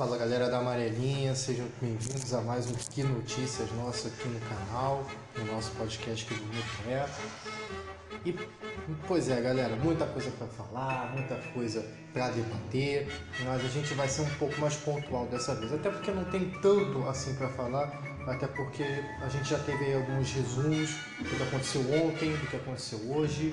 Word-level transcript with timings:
Fala 0.00 0.16
galera 0.16 0.48
da 0.48 0.60
Amarelinha, 0.60 1.34
sejam 1.34 1.66
bem-vindos 1.78 2.32
a 2.32 2.40
mais 2.40 2.70
um 2.70 2.72
Que 2.72 3.02
Notícias 3.02 3.70
nosso 3.72 4.08
aqui 4.08 4.30
no 4.30 4.40
canal, 4.40 5.04
no 5.36 5.44
nosso 5.52 5.72
podcast 5.72 6.24
que 6.24 6.32
bonito 6.32 6.88
é. 6.88 7.06
E 8.24 8.34
pois 9.06 9.28
é, 9.28 9.38
galera, 9.42 9.76
muita 9.76 10.06
coisa 10.06 10.30
para 10.30 10.46
falar, 10.46 11.12
muita 11.14 11.34
coisa 11.52 11.84
para 12.14 12.30
debater, 12.30 13.08
mas 13.44 13.62
a 13.62 13.68
gente 13.68 13.92
vai 13.92 14.08
ser 14.08 14.22
um 14.22 14.30
pouco 14.36 14.58
mais 14.58 14.74
pontual 14.76 15.26
dessa 15.26 15.54
vez, 15.54 15.70
até 15.70 15.90
porque 15.90 16.10
não 16.10 16.24
tem 16.24 16.48
tanto 16.62 17.06
assim 17.06 17.34
para 17.34 17.50
falar, 17.50 17.92
até 18.26 18.46
porque 18.46 18.84
a 19.20 19.28
gente 19.28 19.50
já 19.50 19.58
teve 19.58 19.92
alguns 19.92 20.32
resumos 20.32 20.94
do 21.18 21.28
que 21.28 21.42
aconteceu 21.42 21.82
ontem, 22.06 22.32
do 22.32 22.46
que 22.46 22.56
aconteceu 22.56 23.00
hoje 23.12 23.52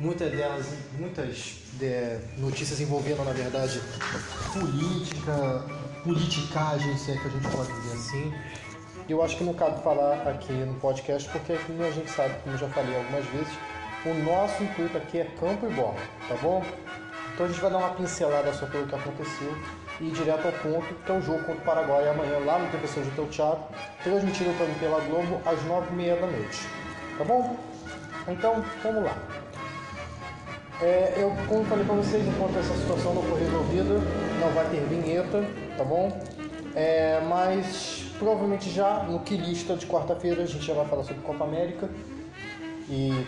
muitas 0.00 0.32
delas, 0.32 0.66
muitas 0.98 1.56
é, 1.80 2.18
notícias 2.38 2.80
envolvendo, 2.80 3.22
na 3.24 3.32
verdade, 3.32 3.80
política, 4.52 5.64
politicagem, 6.02 6.96
se 6.96 7.12
é 7.12 7.16
que 7.16 7.28
a 7.28 7.30
gente 7.30 7.48
pode 7.48 7.72
dizer 7.72 7.92
assim. 7.92 8.34
Eu 9.08 9.22
acho 9.22 9.36
que 9.36 9.44
não 9.44 9.54
cabe 9.54 9.82
falar 9.82 10.28
aqui 10.28 10.52
no 10.52 10.74
podcast, 10.74 11.28
porque 11.30 11.56
como 11.66 11.82
a 11.82 11.90
gente 11.90 12.10
sabe, 12.10 12.34
como 12.42 12.54
eu 12.54 12.58
já 12.58 12.68
falei 12.68 12.96
algumas 12.96 13.24
vezes, 13.26 13.52
o 14.06 14.14
nosso 14.24 14.62
intuito 14.62 14.96
aqui 14.96 15.18
é 15.18 15.24
campo 15.38 15.66
e 15.66 15.74
bola, 15.74 15.96
tá 16.28 16.34
bom? 16.36 16.64
Então 17.34 17.46
a 17.46 17.48
gente 17.48 17.60
vai 17.60 17.70
dar 17.70 17.78
uma 17.78 17.90
pincelada 17.90 18.52
sobre 18.54 18.78
o 18.78 18.86
que 18.86 18.94
aconteceu 18.94 19.56
e 20.00 20.08
ir 20.08 20.12
direto 20.12 20.46
ao 20.46 20.52
ponto, 20.52 20.94
que 20.94 21.12
é 21.12 21.14
o 21.14 21.20
jogo 21.20 21.38
contra 21.40 21.60
o 21.60 21.64
Paraguai 21.64 22.08
amanhã 22.08 22.38
lá 22.44 22.58
no 22.58 22.70
Defensor 22.70 23.02
de 23.02 23.10
Teu 23.10 23.26
Teatro, 23.26 23.64
transmitido 24.02 24.56
também 24.58 24.74
pela 24.76 25.00
Globo 25.00 25.40
às 25.44 25.62
nove 25.64 25.88
e 25.90 25.94
meia 25.94 26.16
da 26.16 26.26
noite, 26.26 26.66
tá 27.18 27.24
bom? 27.24 27.58
Então, 28.28 28.64
vamos 28.82 29.04
lá. 29.04 29.16
É, 30.82 31.14
eu, 31.18 31.30
como 31.46 31.64
falei 31.64 31.84
para 31.84 31.94
vocês, 31.96 32.26
enquanto 32.26 32.58
essa 32.58 32.74
situação 32.74 33.12
não 33.12 33.22
for 33.22 33.38
resolvida, 33.38 34.00
não 34.40 34.48
vai 34.54 34.64
ter 34.70 34.80
vinheta, 34.86 35.44
tá 35.76 35.84
bom? 35.84 36.10
É, 36.74 37.20
mas 37.28 38.06
provavelmente 38.18 38.70
já 38.70 39.02
no 39.02 39.20
que 39.20 39.36
lista 39.36 39.76
de 39.76 39.86
quarta-feira 39.86 40.42
a 40.42 40.46
gente 40.46 40.64
já 40.64 40.72
vai 40.72 40.86
falar 40.86 41.04
sobre 41.04 41.22
Copa 41.22 41.44
América. 41.44 41.88
E 42.88 43.26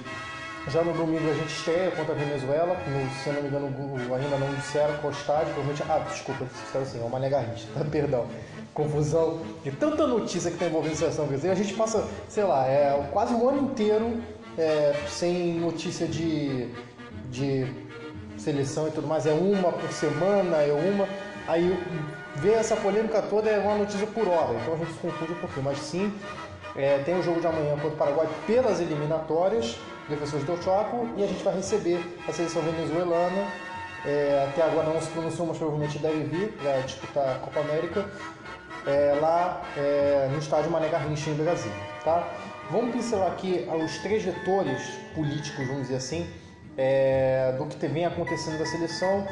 já 0.69 0.83
no 0.83 0.93
domingo 0.93 1.29
a 1.29 1.35
gente 1.35 1.53
estreia 1.53 1.91
contra 1.91 2.15
a 2.15 2.19
Venezuela, 2.19 2.75
no, 2.87 3.11
se 3.23 3.27
eu 3.29 3.35
não 3.35 3.43
me 3.43 3.49
engano 3.49 4.15
ainda 4.15 4.39
não 4.39 4.55
disseram 4.55 4.97
qual 4.99 5.13
estádio, 5.13 5.53
provavelmente. 5.53 5.83
Ah, 5.89 5.99
desculpa, 6.09 6.47
disseram 6.47 6.85
assim, 6.85 7.01
é 7.01 7.05
uma 7.05 7.21
tá? 7.21 7.85
perdão. 7.91 8.27
Confusão 8.73 9.41
de 9.63 9.71
tanta 9.73 10.07
notícia 10.07 10.51
que 10.51 10.57
tem 10.57 10.69
envolvendo 10.69 10.93
a 10.93 10.97
seleção 10.97 11.27
brasileira. 11.27 11.61
A 11.61 11.63
gente 11.63 11.75
passa, 11.75 12.09
sei 12.29 12.45
lá, 12.45 12.67
é, 12.67 13.09
quase 13.13 13.35
um 13.35 13.47
ano 13.47 13.71
inteiro 13.71 14.23
é, 14.57 14.95
sem 15.09 15.55
notícia 15.61 16.07
de 16.07 16.69
de 17.33 17.67
seleção 18.37 18.87
e 18.87 18.91
tudo 18.91 19.09
mais, 19.09 19.27
é 19.27 19.33
uma 19.33 19.73
por 19.73 19.91
semana, 19.91 20.59
é 20.59 20.73
uma. 20.73 21.09
Aí 21.49 21.77
ver 22.37 22.53
essa 22.53 22.77
polêmica 22.77 23.21
toda 23.23 23.51
é 23.51 23.59
uma 23.59 23.77
notícia 23.77 24.07
por 24.07 24.29
hora, 24.29 24.55
então 24.61 24.75
a 24.75 24.77
gente 24.77 24.93
se 24.93 24.99
confunde 24.99 25.33
um 25.33 25.37
pouquinho. 25.37 25.65
Mas 25.65 25.79
sim, 25.79 26.13
é, 26.77 26.99
tem 26.99 27.19
o 27.19 27.23
jogo 27.23 27.41
de 27.41 27.47
amanhã 27.47 27.73
contra 27.75 27.89
o 27.89 27.97
Paraguai 27.97 28.29
pelas 28.47 28.81
eliminatórias, 28.81 29.77
defensores 30.09 30.45
do 30.45 30.63
Chaco, 30.63 31.09
e 31.17 31.25
a 31.25 31.27
gente 31.27 31.43
vai 31.43 31.57
receber 31.57 32.01
a 32.29 32.33
seleção 32.33 32.63
venezuelana. 32.63 33.47
É, 34.05 34.49
até 34.51 34.63
agora 34.63 34.89
não 34.89 35.01
se 35.01 35.09
pronunciou, 35.11 35.47
mas 35.47 35.59
provavelmente 35.59 35.99
deve 35.99 36.25
vir 36.25 36.53
para 36.61 36.81
disputar 36.81 37.37
a 37.37 37.39
Copa 37.39 37.61
América 37.61 38.05
é, 38.85 39.17
lá 39.21 39.63
é, 39.77 40.29
no 40.33 40.39
estádio 40.39 40.71
Mané 40.71 40.89
Garrincha 40.89 41.31
em 41.31 41.35
Brasília. 41.35 41.77
Tá? 42.05 42.29
Vamos 42.71 42.93
pincelar 42.93 43.31
aqui 43.31 43.69
os 43.85 43.99
três 43.99 44.25
vetores 44.25 44.83
políticos, 45.15 45.67
vamos 45.67 45.83
dizer 45.83 45.97
assim, 45.97 46.29
é, 46.77 47.55
do 47.59 47.67
que 47.67 47.87
vem 47.87 48.07
acontecendo 48.07 48.59
da 48.59 48.67
seleção 48.67 49.27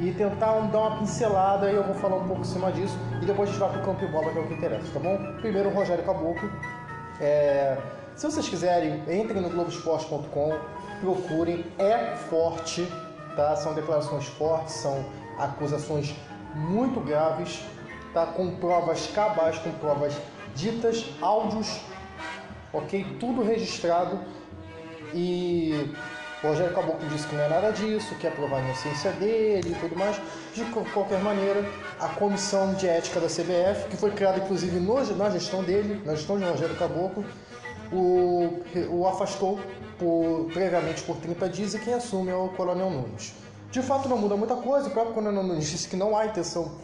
e 0.00 0.12
tentar 0.12 0.52
dar 0.60 0.78
uma 0.78 0.98
pincelada 0.98 1.70
e 1.70 1.74
eu 1.74 1.82
vou 1.82 1.94
falar 1.94 2.16
um 2.16 2.26
pouco 2.26 2.42
em 2.42 2.44
cima 2.44 2.70
disso 2.70 2.96
e 3.22 3.24
depois 3.24 3.48
a 3.48 3.52
gente 3.52 3.60
vai 3.60 3.72
pro 3.72 3.82
campo 3.82 4.04
e 4.04 4.08
bola 4.08 4.30
que 4.30 4.38
é 4.38 4.40
o 4.40 4.46
que 4.46 4.54
interessa, 4.54 4.92
tá 4.92 5.00
bom? 5.00 5.18
Primeiro 5.40 5.70
o 5.70 5.72
Rogério 5.72 6.04
Caboclo. 6.04 6.50
É, 7.20 7.78
se 8.14 8.26
vocês 8.26 8.48
quiserem, 8.48 9.02
entrem 9.08 9.40
no 9.40 9.50
Globoesporte.com, 9.50 10.58
procurem, 11.00 11.64
é 11.78 12.14
forte, 12.16 12.86
tá? 13.34 13.56
São 13.56 13.74
declarações 13.74 14.26
fortes, 14.26 14.74
são 14.74 15.04
acusações 15.38 16.14
muito 16.54 17.00
graves, 17.00 17.62
tá? 18.12 18.26
Com 18.26 18.56
provas 18.56 19.06
cabais, 19.08 19.58
com 19.58 19.70
provas 19.72 20.14
ditas, 20.54 21.06
áudios, 21.20 21.80
ok? 22.72 23.16
Tudo 23.18 23.42
registrado 23.42 24.20
e 25.14 25.94
o 26.46 26.50
Rogério 26.50 26.74
Caboclo 26.74 27.08
disse 27.08 27.26
que 27.26 27.34
não 27.34 27.42
é 27.42 27.48
nada 27.48 27.72
disso, 27.72 28.14
que 28.14 28.26
é 28.26 28.30
provar 28.30 28.58
a 28.58 28.60
inocência 28.60 29.10
dele 29.12 29.72
e 29.72 29.74
tudo 29.80 29.96
mais. 29.96 30.20
De 30.54 30.64
qualquer 30.92 31.20
maneira, 31.20 31.68
a 32.00 32.08
comissão 32.08 32.72
de 32.74 32.86
ética 32.86 33.20
da 33.20 33.26
CBF, 33.26 33.88
que 33.90 33.96
foi 33.96 34.12
criada 34.12 34.38
inclusive 34.38 34.78
no, 34.78 34.94
na 35.16 35.30
gestão 35.30 35.62
dele, 35.62 36.00
na 36.04 36.14
gestão 36.14 36.38
de 36.38 36.44
Rogério 36.44 36.76
Caboclo, 36.76 37.24
o, 37.92 38.62
o 38.90 39.06
afastou 39.06 39.58
por, 39.98 40.48
previamente 40.52 41.02
por 41.02 41.16
30 41.16 41.48
dias 41.48 41.74
e 41.74 41.78
quem 41.78 41.94
assume 41.94 42.30
é 42.30 42.36
o 42.36 42.48
Coronel 42.50 42.90
Nunes. 42.90 43.34
De 43.70 43.82
fato, 43.82 44.08
não 44.08 44.16
muda 44.16 44.36
muita 44.36 44.56
coisa, 44.56 44.88
o 44.88 44.90
próprio 44.90 45.14
Coronel 45.14 45.42
Nunes 45.42 45.68
disse 45.68 45.88
que 45.88 45.96
não 45.96 46.16
há 46.16 46.26
intenção 46.26 46.76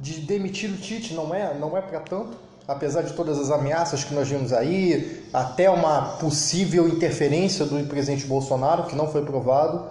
de 0.00 0.20
demitir 0.20 0.70
o 0.70 0.76
Tite, 0.76 1.14
não 1.14 1.34
é, 1.34 1.54
não 1.54 1.76
é 1.76 1.80
para 1.80 2.00
tanto 2.00 2.36
apesar 2.66 3.02
de 3.02 3.12
todas 3.12 3.38
as 3.38 3.50
ameaças 3.50 4.04
que 4.04 4.14
nós 4.14 4.28
vimos 4.28 4.52
aí, 4.52 5.24
até 5.32 5.68
uma 5.68 6.16
possível 6.18 6.88
interferência 6.88 7.64
do 7.64 7.86
presidente 7.86 8.26
Bolsonaro, 8.26 8.84
que 8.84 8.96
não 8.96 9.06
foi 9.08 9.22
provado, 9.22 9.86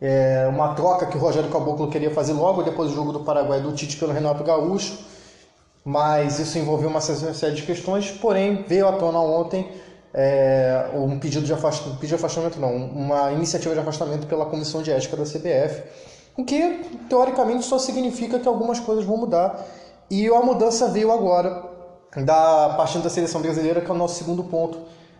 é 0.00 0.46
uma 0.48 0.74
troca 0.74 1.06
que 1.06 1.16
o 1.16 1.20
Rogério 1.20 1.50
Caboclo 1.50 1.88
queria 1.88 2.10
fazer 2.10 2.32
logo 2.32 2.62
depois 2.62 2.90
do 2.90 2.94
jogo 2.94 3.12
do 3.12 3.20
Paraguai 3.20 3.60
do 3.60 3.72
Tite 3.72 3.96
pelo 3.96 4.12
Renato 4.12 4.42
Gaúcho, 4.42 4.98
mas 5.84 6.38
isso 6.38 6.58
envolveu 6.58 6.88
uma 6.88 7.00
série 7.00 7.54
de 7.54 7.62
questões, 7.62 8.10
porém 8.10 8.64
veio 8.66 8.88
à 8.88 8.92
tona 8.92 9.20
ontem 9.20 9.70
é, 10.12 10.90
um 10.94 11.18
pedido 11.18 11.44
de 11.44 11.52
pedido 11.52 12.06
de 12.06 12.14
afastamento 12.14 12.58
não, 12.60 12.74
uma 12.74 13.32
iniciativa 13.32 13.74
de 13.74 13.80
afastamento 13.80 14.26
pela 14.26 14.46
Comissão 14.46 14.82
de 14.82 14.90
Ética 14.90 15.16
da 15.16 15.24
CBF, 15.24 15.82
o 16.36 16.44
que 16.44 16.80
teoricamente 17.08 17.64
só 17.64 17.78
significa 17.78 18.38
que 18.38 18.48
algumas 18.48 18.80
coisas 18.80 19.04
vão 19.04 19.16
mudar 19.16 19.64
e 20.10 20.26
a 20.28 20.40
mudança 20.40 20.88
veio 20.88 21.12
agora 21.12 21.73
da 22.16 22.74
partindo 22.76 23.02
da 23.02 23.10
seleção 23.10 23.40
brasileira, 23.40 23.80
que 23.80 23.90
é 23.90 23.94
o 23.94 23.96
nosso 23.96 24.16
segundo 24.16 24.44
ponto 24.44 24.78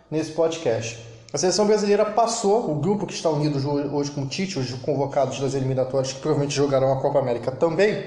nesse 0.09 0.31
podcast. 0.31 0.99
A 1.33 1.37
seleção 1.37 1.65
brasileira 1.65 2.05
passou, 2.05 2.71
o 2.71 2.75
grupo 2.75 3.05
que 3.05 3.13
está 3.13 3.29
unido 3.29 3.59
hoje 3.93 4.11
com 4.11 4.21
o 4.21 4.25
Tite, 4.25 4.57
os 4.57 4.71
convocados 4.75 5.39
das 5.39 5.53
eliminatórias, 5.53 6.13
que 6.13 6.19
provavelmente 6.19 6.55
jogarão 6.55 6.93
a 6.93 7.01
Copa 7.01 7.19
América 7.19 7.51
também, 7.51 8.05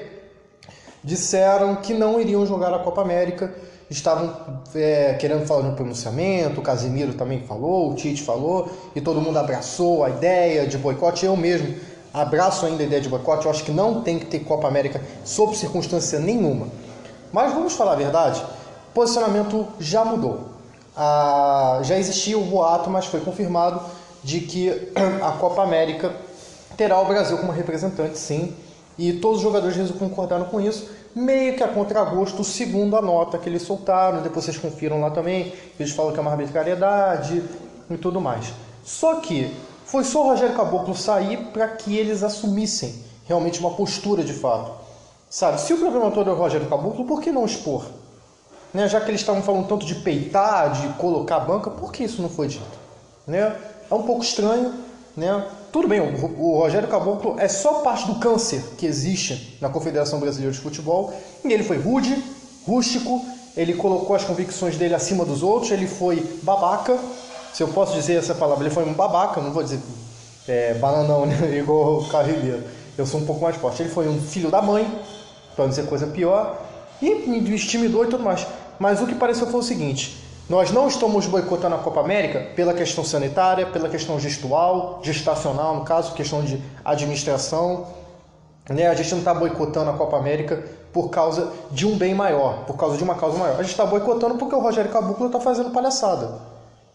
disseram 1.04 1.77
que 1.77 1.93
não 1.93 2.19
iriam 2.21 2.47
jogar 2.47 2.72
a 2.72 2.78
Copa 2.78 3.03
América, 3.03 3.53
estavam 3.91 4.34
é, 4.75 5.15
querendo 5.15 5.47
falar 5.47 5.62
no 5.62 5.75
pronunciamento, 5.75 6.60
o 6.60 6.62
Casemiro 6.62 7.15
também 7.15 7.43
falou, 7.43 7.91
o 7.91 7.94
Tite 7.94 8.22
falou, 8.22 8.71
e 8.94 9.00
todo 9.00 9.21
mundo 9.21 9.38
abraçou 9.38 10.04
a 10.04 10.10
ideia 10.10 10.66
de 10.66 10.78
boicote. 10.78 11.27
Eu 11.27 11.37
mesmo 11.37 11.75
abraço 12.12 12.66
ainda 12.66 12.82
a 12.82 12.87
ideia 12.87 13.00
de 13.00 13.09
boicote, 13.09 13.44
eu 13.44 13.50
acho 13.50 13.65
que 13.65 13.72
não 13.72 14.03
tem 14.03 14.19
que 14.19 14.27
ter 14.27 14.41
Copa 14.41 14.66
América 14.66 15.00
sob 15.25 15.56
circunstância 15.56 16.19
nenhuma. 16.19 16.69
Mas 17.32 17.53
vamos 17.53 17.75
falar 17.75 17.93
a 17.93 17.97
verdade, 17.97 18.43
posicionamento 18.94 19.66
já 19.78 20.04
mudou. 20.04 20.49
Ah, 20.97 21.81
já 21.82 21.99
existia 21.99 22.38
o 22.38 22.43
boato, 22.43 22.91
mas 22.91 23.06
foi 23.06 23.21
confirmado 23.21 23.81
de 24.22 24.41
que 24.41 24.93
a 25.22 25.32
Copa 25.32 25.62
América 25.62 26.12
terá 26.76 27.00
o 27.00 27.04
Brasil 27.04 27.38
como 27.38 27.53
representante, 27.53 28.19
sim. 28.19 28.54
E 28.98 29.12
todos 29.15 29.38
os 29.38 29.43
jogadores 29.44 29.91
concordaram 29.93 30.47
com 30.47 30.60
isso, 30.60 30.91
meio 31.15 31.56
que 31.56 31.62
a 31.62 31.69
contragosto, 31.69 32.43
segundo 32.43 32.97
a 32.97 33.03
nota 33.03 33.38
que 33.38 33.48
eles 33.48 33.62
soltaram. 33.62 34.22
Depois 34.22 34.44
vocês 34.44 34.59
confiram 34.59 35.00
lá 35.00 35.10
também, 35.10 35.53
eles 35.78 35.93
falam 35.93 36.12
que 36.12 36.19
é 36.19 36.22
uma 36.22 36.32
arbitrariedade 36.32 37.43
e 37.88 37.97
tudo 37.97 38.21
mais. 38.21 38.53
Só 38.84 39.16
que 39.16 39.54
foi 39.84 40.03
só 40.04 40.25
o 40.25 40.28
Rogério 40.31 40.56
Caboclo 40.56 40.94
sair 40.97 41.38
para 41.53 41.69
que 41.69 41.97
eles 41.97 42.22
assumissem 42.22 43.04
realmente 43.27 43.60
uma 43.60 43.71
postura 43.71 44.25
de 44.25 44.32
fato. 44.32 44.72
Sabe, 45.31 45.60
se 45.60 45.72
o 45.75 45.78
problema 45.78 46.10
todo 46.10 46.30
é 46.30 46.33
o 46.33 46.36
Rogério 46.36 46.68
Caboclo, 46.68 47.04
por 47.04 47.21
que 47.21 47.30
não 47.30 47.45
expor? 47.45 47.84
Né? 48.72 48.88
Já 48.88 49.00
que 49.00 49.10
eles 49.10 49.20
estavam 49.20 49.42
falando 49.42 49.66
tanto 49.66 49.86
de 49.86 49.94
peitar, 49.97 50.72
de 50.72 50.88
colocar 50.94 51.36
a 51.36 51.41
banca, 51.41 51.70
por 51.70 51.92
que 51.92 52.04
isso 52.04 52.20
não 52.20 52.28
foi 52.28 52.48
dito? 52.48 52.78
Né? 53.26 53.56
É 53.91 53.94
um 53.94 54.03
pouco 54.03 54.22
estranho. 54.22 54.74
Né? 55.16 55.47
Tudo 55.72 55.88
bem, 55.88 56.00
o 56.00 56.59
Rogério 56.59 56.88
Caboclo 56.88 57.36
é 57.38 57.48
só 57.48 57.80
parte 57.80 58.06
do 58.06 58.16
câncer 58.16 58.62
que 58.78 58.86
existe 58.86 59.59
na 59.60 59.68
Confederação 59.68 60.20
Brasileira 60.20 60.53
de 60.53 60.60
Futebol. 60.60 61.12
E 61.44 61.53
ele 61.53 61.65
foi 61.65 61.78
rude, 61.78 62.22
rústico, 62.66 63.24
ele 63.56 63.74
colocou 63.74 64.15
as 64.15 64.24
convicções 64.24 64.76
dele 64.76 64.94
acima 64.94 65.24
dos 65.24 65.42
outros, 65.42 65.72
ele 65.72 65.86
foi 65.86 66.20
babaca. 66.42 66.97
Se 67.53 67.62
eu 67.62 67.68
posso 67.68 67.94
dizer 67.94 68.15
essa 68.15 68.34
palavra, 68.34 68.65
ele 68.65 68.74
foi 68.74 68.84
um 68.84 68.92
babaca, 68.92 69.41
não 69.41 69.53
vou 69.53 69.62
dizer 69.62 69.80
é, 70.47 70.74
bananão, 70.74 71.26
né? 71.26 71.59
igual 71.59 71.98
o 71.98 72.09
Carrilheiro. 72.09 72.62
Eu 72.97 73.06
sou 73.06 73.20
um 73.20 73.26
pouco 73.26 73.42
mais 73.42 73.56
forte. 73.56 73.82
Ele 73.82 73.91
foi 73.91 74.09
um 74.09 74.20
filho 74.20 74.50
da 74.50 74.62
mãe, 74.62 74.88
para 75.54 75.65
não 75.65 75.70
dizer 75.70 75.86
coisa 75.86 76.06
pior. 76.06 76.67
E 77.00 77.15
me 77.27 77.39
intimidou 77.39 78.04
e 78.04 78.09
tudo 78.09 78.22
mais. 78.22 78.47
Mas 78.78 79.00
o 79.00 79.06
que 79.06 79.15
pareceu 79.15 79.47
foi 79.47 79.60
o 79.60 79.62
seguinte: 79.62 80.24
nós 80.48 80.71
não 80.71 80.89
estamos 80.89 81.27
boicotando 81.27 81.74
a 81.74 81.78
Copa 81.78 82.00
América 82.00 82.41
pela 82.56 82.72
questão 82.72 83.04
sanitária, 83.04 83.66
pela 83.66 83.89
questão 83.89 84.18
gestual, 84.18 85.00
gestacional, 85.03 85.77
no 85.77 85.84
caso, 85.84 86.15
questão 86.15 86.42
de 86.42 86.62
administração. 86.84 87.86
né? 88.71 88.89
A 88.89 88.95
gente 88.95 89.10
não 89.10 89.18
está 89.18 89.34
boicotando 89.34 89.91
a 89.91 89.92
Copa 89.92 90.16
América 90.16 90.65
por 90.92 91.10
causa 91.10 91.53
de 91.71 91.86
um 91.86 91.97
bem 91.97 92.15
maior, 92.15 92.65
por 92.65 92.77
causa 92.77 92.97
de 92.97 93.04
uma 93.04 93.15
causa 93.15 93.36
maior. 93.36 93.54
A 93.54 93.62
gente 93.62 93.72
está 93.72 93.84
boicotando 93.84 94.36
porque 94.36 94.54
o 94.54 94.60
Rogério 94.60 94.91
Caboclo 94.91 95.27
está 95.27 95.39
fazendo 95.39 95.71
palhaçada, 95.71 96.41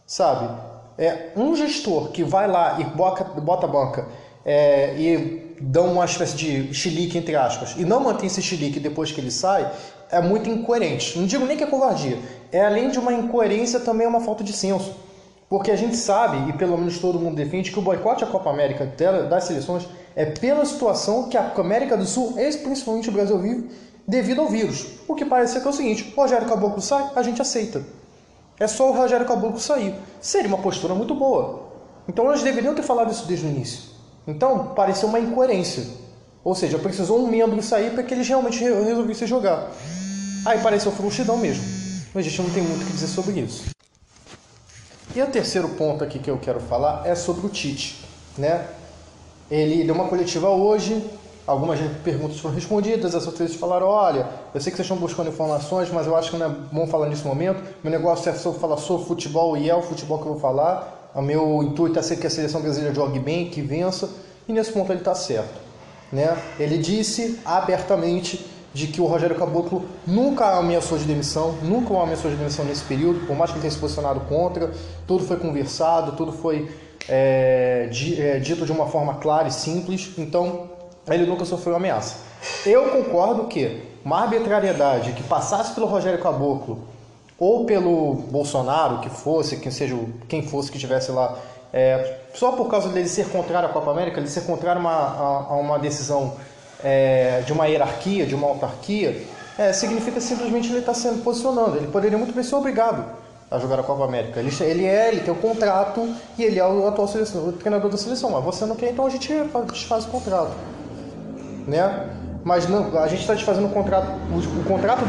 sabe? 0.06 0.49
É 0.97 1.29
um 1.35 1.56
gestor 1.56 2.09
que 2.09 2.23
vai 2.23 2.47
lá 2.47 2.79
e 2.79 2.83
bota, 2.83 3.23
bota 3.23 3.65
a 3.65 3.69
banca 3.69 4.07
é, 4.45 4.95
e 4.97 5.52
dá 5.65 5.81
uma 5.81 6.04
espécie 6.04 6.36
de 6.36 6.74
chilique, 6.74 7.18
entre 7.18 7.36
aspas, 7.36 7.75
e 7.77 7.86
não 7.86 8.01
mantém 8.01 8.27
esse 8.27 8.42
chilique 8.42 8.80
depois 8.80 9.12
que 9.12 9.21
ele 9.21 9.31
sai, 9.31 9.71
é 10.12 10.21
muito 10.21 10.50
incoerente. 10.50 11.18
Não 11.18 11.25
digo 11.25 11.45
nem 11.45 11.56
que 11.56 11.63
é 11.63 11.68
covardia, 11.68 12.19
é 12.51 12.65
além 12.65 12.89
de 12.89 13.00
uma 13.00 13.13
incoerência 13.13 13.80
também 13.80 14.06
uma 14.06 14.19
falta 14.19 14.44
de 14.44 14.51
senso. 14.51 14.94
Porque 15.50 15.71
a 15.71 15.75
gente 15.75 15.95
sabe, 15.95 16.50
e 16.50 16.54
pelo 16.54 16.77
menos 16.77 17.00
todo 17.00 17.19
mundo 17.19 17.36
defende, 17.36 17.71
que 17.71 17.80
o 17.80 17.81
boicote 17.81 18.24
à 18.24 18.27
Copa 18.27 18.50
América 18.50 18.86
das 19.30 19.45
seleções 19.45 19.88
é 20.15 20.25
pela 20.25 20.65
situação 20.65 21.30
que 21.30 21.38
a 21.38 21.51
América 21.56 21.95
do 21.95 22.06
Sul, 22.06 22.33
e 22.38 22.51
principalmente 22.57 23.09
o 23.09 23.12
Brasil, 23.12 23.38
vive 23.38 23.69
devido 24.06 24.42
ao 24.42 24.48
vírus. 24.48 24.86
O 25.07 25.16
que 25.16 25.24
parece 25.24 25.59
que 25.59 25.66
é 25.66 25.69
o 25.69 25.74
seguinte: 25.74 26.13
Rogério 26.16 26.48
Caboclo 26.48 26.81
sai, 26.81 27.09
a 27.16 27.24
gente 27.24 27.42
aceita. 27.42 27.83
É 28.59 28.68
só 28.68 28.89
o 28.89 28.94
Rogério 28.94 29.25
Caboclo 29.25 29.59
sair. 29.59 29.95
Seria 30.19 30.48
uma 30.48 30.57
postura 30.57 30.94
muito 30.94 31.16
boa. 31.16 31.71
Então 32.07 32.27
eles 32.30 32.44
deveriam 32.44 32.75
ter 32.75 32.83
falado 32.83 33.12
isso 33.12 33.25
desde 33.25 33.45
o 33.45 33.50
início. 33.50 33.93
Então 34.27 34.73
pareceu 34.75 35.09
uma 35.09 35.19
incoerência. 35.19 35.85
Ou 36.43 36.53
seja, 36.53 36.77
precisou 36.77 37.19
um 37.19 37.27
membro 37.27 37.61
sair 37.61 37.91
para 37.91 38.03
que 38.03 38.13
eles 38.13 38.27
realmente 38.27 38.61
resolvessem 38.63 39.27
jogar. 39.27 39.71
Aí 40.45 40.59
pareceu 40.59 40.91
frouxidão 40.91 41.37
mesmo. 41.37 41.63
Mas 42.13 42.25
a 42.25 42.29
gente 42.29 42.41
não 42.41 42.49
tem 42.49 42.63
muito 42.63 42.83
o 42.83 42.85
que 42.85 42.91
dizer 42.91 43.07
sobre 43.07 43.39
isso. 43.39 43.71
E 45.15 45.21
o 45.21 45.27
terceiro 45.27 45.69
ponto 45.69 46.03
aqui 46.03 46.19
que 46.19 46.29
eu 46.29 46.37
quero 46.37 46.59
falar 46.59 47.03
é 47.05 47.15
sobre 47.15 47.45
o 47.45 47.49
Tite. 47.49 48.03
Né? 48.37 48.67
Ele 49.49 49.83
deu 49.83 49.93
uma 49.93 50.07
coletiva 50.07 50.49
hoje, 50.49 51.07
algumas 51.45 51.79
perguntas 52.03 52.39
foram 52.39 52.55
respondidas, 52.55 53.13
as 53.13 53.27
outras 53.27 53.53
falaram, 53.55 53.87
olha, 53.87 54.27
eu 54.53 54.59
sei 54.59 54.71
que 54.71 54.77
vocês 54.77 54.85
estão 54.85 54.97
buscando 54.97 55.29
informações, 55.29 55.89
mas 55.91 56.07
eu 56.07 56.15
acho 56.15 56.31
que 56.31 56.37
não 56.37 56.45
é 56.47 56.49
bom 56.49 56.87
falar 56.87 57.07
nesse 57.07 57.25
momento. 57.25 57.63
Meu 57.83 57.91
negócio 57.91 58.29
é 58.29 58.33
sobre 58.33 58.59
falar 58.59 58.77
sobre 58.77 59.05
futebol 59.05 59.55
e 59.55 59.69
é 59.69 59.75
o 59.75 59.81
futebol 59.81 60.17
que 60.17 60.25
eu 60.25 60.31
vou 60.33 60.41
falar. 60.41 60.93
O 61.15 61.21
meu 61.21 61.62
intuito 61.62 62.00
é 62.00 62.01
ser 62.01 62.18
que 62.18 62.25
a 62.25 62.30
seleção 62.30 62.62
brasileira 62.62 62.94
jogue 62.94 63.19
bem, 63.19 63.50
que 63.50 63.62
vença, 63.62 64.10
e 64.48 64.54
nesse 64.54 64.71
ponto 64.71 64.92
ele 64.92 65.00
está 65.00 65.13
certo. 65.13 65.62
Né? 66.12 66.36
Ele 66.60 66.77
disse 66.77 67.39
abertamente 67.45 68.45
de 68.74 68.88
que 68.88 69.00
o 69.00 69.06
Rogério 69.06 69.36
Caboclo 69.36 69.86
nunca 70.07 70.57
ameaçou 70.57 70.98
de 70.98 71.04
demissão, 71.04 71.56
nunca 71.62 71.94
ameaçou 72.01 72.31
de 72.31 72.38
demissão 72.38 72.65
nesse 72.65 72.83
período, 72.83 73.25
por 73.27 73.36
mais 73.36 73.51
que 73.51 73.57
ele 73.57 73.62
tenha 73.62 73.71
se 73.71 73.77
posicionado 73.77 74.21
contra, 74.21 74.71
tudo 75.06 75.24
foi 75.24 75.38
conversado, 75.38 76.13
tudo 76.13 76.31
foi 76.31 76.71
é, 77.07 77.88
é, 78.18 78.39
dito 78.39 78.66
de 78.66 78.71
uma 78.71 78.88
forma 78.88 79.16
clara 79.16 79.48
e 79.48 79.51
simples, 79.51 80.12
então 80.18 80.69
ele 81.07 81.25
nunca 81.25 81.45
sofreu 81.45 81.75
ameaça. 81.75 82.16
Eu 82.66 82.89
concordo 82.89 83.45
que 83.45 83.83
uma 84.04 84.21
arbitrariedade 84.21 85.13
que 85.13 85.24
passasse 85.24 85.74
pelo 85.74 85.86
Rogério 85.86 86.19
Caboclo 86.19 86.93
ou 87.44 87.66
pelo 87.66 88.13
Bolsonaro, 88.31 89.00
que 89.00 89.10
fosse, 89.10 89.57
quem 89.57 89.72
seja 89.72 89.98
quem 90.30 90.44
fosse 90.44 90.72
que 90.72 90.78
estivesse 90.78 91.12
lá, 91.12 91.38
é, 91.74 92.19
só 92.34 92.54
por 92.54 92.69
causa 92.69 92.88
dele 92.88 93.10
ser 93.10 93.28
contrário 93.30 93.68
à 93.68 93.72
Copa 93.72 93.92
América, 93.92 94.19
ele 94.19 94.30
ser 94.30 94.42
contrário 94.42 94.80
a 94.80 94.81
uma, 94.81 94.92
a, 94.92 95.45
a 95.50 95.56
uma 95.56 95.78
decisão 95.78 96.36
é, 96.81 97.42
de 97.45 97.51
uma 97.51 97.66
hierarquia, 97.66 98.25
de 98.25 98.34
uma 98.34 98.48
autarquia, 98.48 99.24
é, 99.57 99.74
significa 99.74 100.22
simplesmente 100.22 100.69
ele 100.69 100.80
estar 100.80 100.94
tá 100.94 100.98
sendo 100.98 101.22
posicionando. 101.22 101.78
Ele 101.78 101.88
poderia 101.88 102.18
muito 102.18 102.34
bem 102.34 102.44
ser 102.44 102.56
obrigado 102.56 103.06
a 103.51 103.60
jogar 103.60 103.80
a 103.80 103.84
Copa 103.84 104.06
América. 104.06 104.40
Ele, 104.40 104.51
ele 104.62 104.86
é, 104.86 105.10
ele 105.10 105.22
tem 105.22 105.34
o 105.34 105.38
um 105.38 105.42
contrato 105.42 106.07
e 106.38 106.44
ele 106.44 106.60
é 106.60 106.66
o 106.66 106.88
atual 106.88 107.10
seleção, 107.10 107.50
o 107.50 107.51
treinador 107.51 107.92
da 107.92 107.98
seleção. 107.98 108.30
Mas 108.31 108.44
você 108.44 108.66
não 108.66 108.75
quer, 108.75 108.92
então 108.92 109.06
a 109.06 109.10
gente 109.10 109.31
desfaz 109.72 110.06
o 110.06 110.07
contrato. 110.07 110.54
Né? 111.68 112.10
Mas 112.44 112.68
não, 112.68 112.98
a 113.00 113.07
gente 113.07 113.22
está 113.22 113.34
desfazendo 113.34 113.68
o 113.68 113.69
contrato. 113.69 114.07
O, 114.31 114.62
o 114.62 114.63
contrato 114.66 115.06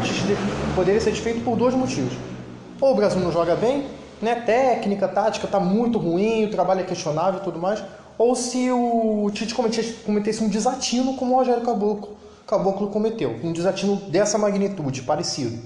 poderia 0.73 1.01
ser 1.01 1.11
desfeito 1.11 1.41
por 1.41 1.57
dois 1.57 1.73
motivos. 1.73 2.13
Ou 2.79 2.91
o 2.91 2.95
Brasil 2.95 3.19
não 3.19 3.31
joga 3.31 3.55
bem, 3.55 3.87
né? 4.21 4.35
técnica, 4.35 5.07
tática 5.07 5.45
está 5.45 5.59
muito 5.59 5.97
ruim, 5.97 6.45
o 6.45 6.51
trabalho 6.51 6.81
é 6.81 6.83
questionável 6.83 7.39
e 7.41 7.43
tudo 7.43 7.59
mais. 7.59 7.83
Ou 8.17 8.35
se 8.35 8.71
o 8.71 9.29
Tite 9.33 9.53
cometesse, 9.53 9.93
cometesse 10.05 10.43
um 10.43 10.47
desatino 10.47 11.15
como 11.15 11.33
o 11.33 11.37
Rogério 11.37 11.63
Caboclo, 11.63 12.15
Caboclo 12.47 12.87
cometeu. 12.87 13.35
Um 13.43 13.51
desatino 13.51 13.97
dessa 14.09 14.37
magnitude, 14.37 15.01
parecido. 15.01 15.57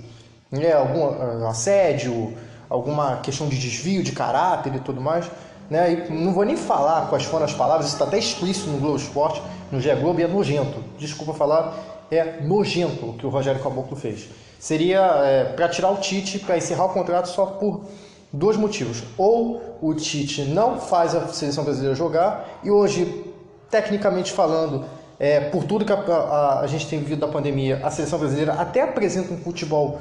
Né? 0.51 0.71
Algum 0.73 1.47
assédio, 1.47 2.33
alguma 2.69 3.17
questão 3.17 3.47
de 3.47 3.57
desvio 3.57 4.03
de 4.03 4.11
caráter 4.11 4.73
e 4.75 4.79
tudo 4.79 4.99
mais. 5.01 5.29
Né? 5.69 6.05
E 6.09 6.13
não 6.13 6.33
vou 6.33 6.43
nem 6.43 6.57
falar 6.57 7.07
quais 7.09 7.23
foram 7.25 7.45
as 7.45 7.53
palavras, 7.53 7.87
isso 7.87 7.95
está 7.95 8.05
até 8.05 8.17
explícito 8.17 8.69
no 8.69 8.79
Globo 8.79 8.97
Esporte, 8.97 9.41
no 9.71 9.79
GE 9.79 9.93
Globo, 9.95 10.19
e 10.19 10.23
é 10.23 10.27
nojento. 10.27 10.83
Desculpa 10.97 11.33
falar, 11.33 11.77
é 12.09 12.41
nojento 12.41 13.11
o 13.11 13.13
que 13.13 13.25
o 13.25 13.29
Rogério 13.29 13.61
Caboclo 13.61 13.95
fez. 13.95 14.27
Seria 14.59 14.99
é, 14.99 15.43
para 15.45 15.69
tirar 15.69 15.91
o 15.91 15.97
Tite, 15.97 16.39
para 16.39 16.57
encerrar 16.57 16.85
o 16.85 16.89
contrato 16.89 17.27
só 17.27 17.45
por 17.45 17.85
dois 18.33 18.57
motivos. 18.57 19.03
Ou 19.17 19.77
o 19.81 19.93
Tite 19.93 20.43
não 20.43 20.79
faz 20.79 21.13
a 21.13 21.27
seleção 21.27 21.63
brasileira 21.63 21.95
jogar, 21.95 22.59
e 22.63 22.71
hoje, 22.71 23.25
tecnicamente 23.69 24.31
falando, 24.31 24.85
é, 25.19 25.39
por 25.39 25.65
tudo 25.65 25.85
que 25.85 25.93
a, 25.93 25.97
a, 25.97 26.59
a 26.61 26.67
gente 26.67 26.87
tem 26.87 26.99
vivido 26.99 27.19
da 27.19 27.27
pandemia, 27.27 27.79
a 27.83 27.91
seleção 27.91 28.17
brasileira 28.17 28.53
até 28.53 28.81
apresenta 28.81 29.33
um 29.33 29.37
futebol 29.37 29.99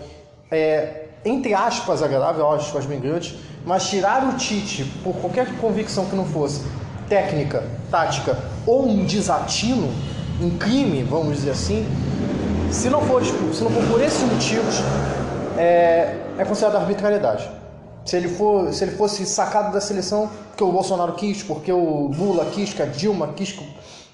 é, 0.51 1.08
entre 1.25 1.55
aspas, 1.55 2.03
agradável, 2.03 2.51
aspas 2.51 2.87
bem 2.87 3.01
grandes, 3.01 3.35
mas 3.65 3.89
tirar 3.89 4.29
o 4.29 4.37
Tite 4.37 4.85
por 5.03 5.15
qualquer 5.17 5.53
convicção 5.59 6.07
que 6.07 6.17
não 6.17 6.25
fosse 6.25 6.63
técnica, 7.09 7.65
tática 7.91 8.39
ou 8.67 8.87
um 8.87 9.05
desatino, 9.05 9.91
um 10.41 10.51
crime, 10.59 11.03
vamos 11.03 11.37
dizer 11.37 11.51
assim, 11.51 11.87
se 12.71 12.89
não 12.91 13.01
for, 13.03 13.25
se 13.25 13.63
não 13.63 13.71
for 13.71 13.83
por 13.91 14.01
esses 14.03 14.21
motivos, 14.21 14.77
é, 15.57 16.17
é 16.39 16.45
considerado 16.45 16.77
arbitrariedade. 16.77 17.51
Se 18.05 18.17
ele, 18.17 18.29
for, 18.29 18.73
se 18.73 18.85
ele 18.85 18.93
fosse 18.93 19.27
sacado 19.27 19.73
da 19.73 19.81
seleção 19.81 20.31
porque 20.49 20.65
o 20.65 20.73
Bolsonaro 20.73 21.13
quis, 21.13 21.43
porque 21.43 21.71
o 21.71 22.09
Lula 22.09 22.47
quis, 22.47 22.73
que 22.73 22.83
a 22.83 22.87
Dilma 22.87 23.29
quis, 23.29 23.57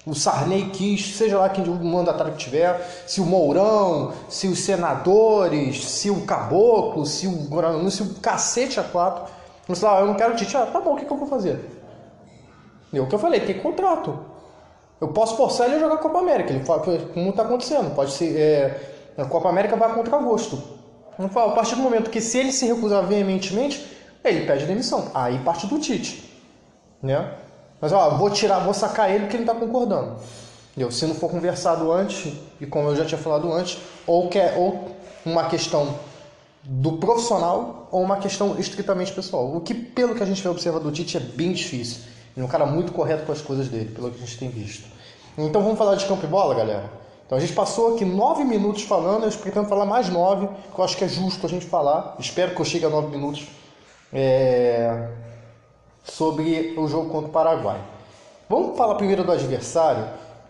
o 0.05 0.13
Sarney 0.13 0.69
quis, 0.69 1.15
seja 1.15 1.39
lá 1.39 1.49
quem 1.49 1.63
o 1.67 1.83
mandatário 1.83 2.33
que 2.33 2.37
tiver, 2.37 2.79
se 3.07 3.19
o 3.19 3.25
Mourão, 3.25 4.13
se 4.29 4.47
os 4.47 4.59
senadores, 4.59 5.83
se 5.83 6.11
o 6.11 6.21
Caboclo, 6.25 7.05
se 7.05 7.25
o 7.27 7.89
se 7.89 8.03
o 8.03 8.13
cacete 8.15 8.79
a 8.79 8.83
quatro. 8.83 9.33
Você 9.67 9.83
lá, 9.83 9.99
eu 9.99 10.05
não 10.05 10.13
quero 10.13 10.35
Tite, 10.35 10.55
ah, 10.55 10.67
tá 10.67 10.79
bom, 10.79 10.93
o 10.93 10.95
que, 10.95 11.05
que 11.05 11.11
eu 11.11 11.17
vou 11.17 11.27
fazer? 11.27 11.59
É 12.93 13.01
o 13.01 13.07
que 13.07 13.15
eu 13.15 13.19
falei, 13.19 13.39
tem 13.39 13.59
contrato. 13.59 14.19
Eu 15.01 15.07
posso 15.07 15.35
forçar 15.35 15.67
ele 15.67 15.77
a 15.77 15.79
jogar 15.79 15.95
a 15.95 15.97
Copa 15.97 16.19
América, 16.19 16.53
ele 16.53 16.63
fala, 16.63 16.81
como 17.13 17.29
está 17.31 17.41
acontecendo, 17.41 17.93
pode 17.95 18.11
ser. 18.11 18.37
É, 18.37 18.95
a 19.17 19.25
Copa 19.25 19.49
América 19.49 19.75
vai 19.75 19.93
contra 19.93 20.17
agosto. 20.17 20.61
Não 21.17 21.29
fala, 21.29 21.51
a 21.51 21.55
partir 21.55 21.75
do 21.75 21.81
momento 21.81 22.11
que 22.11 22.21
se 22.21 22.37
ele 22.37 22.51
se 22.51 22.65
recusar 22.65 23.05
veementemente, 23.05 23.85
ele 24.23 24.45
pede 24.45 24.65
demissão. 24.65 25.09
Aí 25.13 25.39
parte 25.39 25.65
do 25.65 25.79
Tite. 25.79 26.31
Né? 27.01 27.31
Mas 27.85 27.93
ó, 27.93 28.17
vou 28.17 28.31
tirar, 28.31 28.61
vou 28.61 28.73
sacar 28.73 29.11
ele 29.11 29.25
porque 29.25 29.35
ele 29.35 29.43
está 29.43 29.53
concordando. 29.53 30.15
Entendeu? 30.71 30.89
Se 30.89 31.05
não 31.05 31.13
for 31.13 31.29
conversado 31.29 31.91
antes, 31.91 32.33
e 32.59 32.65
como 32.65 32.89
eu 32.89 32.95
já 32.95 33.05
tinha 33.05 33.19
falado 33.19 33.53
antes, 33.53 33.77
ou, 34.07 34.27
quer, 34.27 34.57
ou 34.57 34.89
uma 35.23 35.43
questão 35.43 35.93
do 36.63 36.93
profissional 36.93 37.87
ou 37.91 38.01
uma 38.01 38.17
questão 38.17 38.59
estritamente 38.59 39.13
pessoal. 39.13 39.55
O 39.55 39.61
que, 39.61 39.75
pelo 39.75 40.15
que 40.15 40.23
a 40.23 40.25
gente 40.25 40.41
vai 40.41 40.51
observar 40.51 40.79
do 40.79 40.91
Tite, 40.91 41.17
é 41.17 41.19
bem 41.19 41.53
difícil. 41.53 41.99
Ele 42.35 42.43
é 42.43 42.43
um 42.43 42.49
cara 42.49 42.65
muito 42.65 42.91
correto 42.91 43.23
com 43.23 43.31
as 43.31 43.39
coisas 43.39 43.69
dele, 43.69 43.91
pelo 43.93 44.09
que 44.09 44.17
a 44.17 44.25
gente 44.25 44.39
tem 44.39 44.49
visto. 44.49 44.89
Então 45.37 45.61
vamos 45.61 45.77
falar 45.77 45.93
de 45.93 46.07
campo 46.07 46.25
e 46.25 46.27
bola, 46.27 46.55
galera? 46.55 46.89
Então 47.23 47.37
a 47.37 47.41
gente 47.41 47.53
passou 47.53 47.93
aqui 47.93 48.03
nove 48.03 48.43
minutos 48.43 48.81
falando, 48.81 49.25
eu 49.25 49.31
pretendo 49.33 49.67
falar 49.67 49.85
mais 49.85 50.09
nove, 50.09 50.47
que 50.73 50.79
eu 50.79 50.83
acho 50.83 50.97
que 50.97 51.03
é 51.03 51.07
justo 51.07 51.45
a 51.45 51.49
gente 51.49 51.67
falar. 51.67 52.15
Espero 52.17 52.55
que 52.55 52.59
eu 52.59 52.65
chegue 52.65 52.85
a 52.85 52.89
nove 52.89 53.15
minutos. 53.15 53.45
É 54.11 55.07
sobre 56.05 56.73
o 56.77 56.87
jogo 56.87 57.09
contra 57.09 57.29
o 57.29 57.31
Paraguai. 57.31 57.81
Vamos 58.47 58.77
falar 58.77 58.95
primeiro 58.95 59.23
do 59.23 59.31
adversário, 59.31 60.05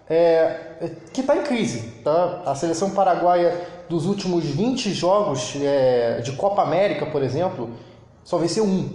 é, 0.10 0.92
que 1.14 1.22
está 1.22 1.36
em 1.36 1.44
crise. 1.44 1.82
Tá? 2.04 2.44
A 2.46 2.54
seleção 2.54 2.92
paraguaia 2.92 3.68
dos 3.90 4.06
últimos 4.06 4.44
20 4.44 4.94
jogos 4.94 5.56
é, 5.62 6.22
de 6.22 6.34
Copa 6.34 6.62
América, 6.62 7.06
por 7.06 7.24
exemplo, 7.24 7.70
só 8.24 8.38
venceu 8.38 8.64
um. 8.64 8.90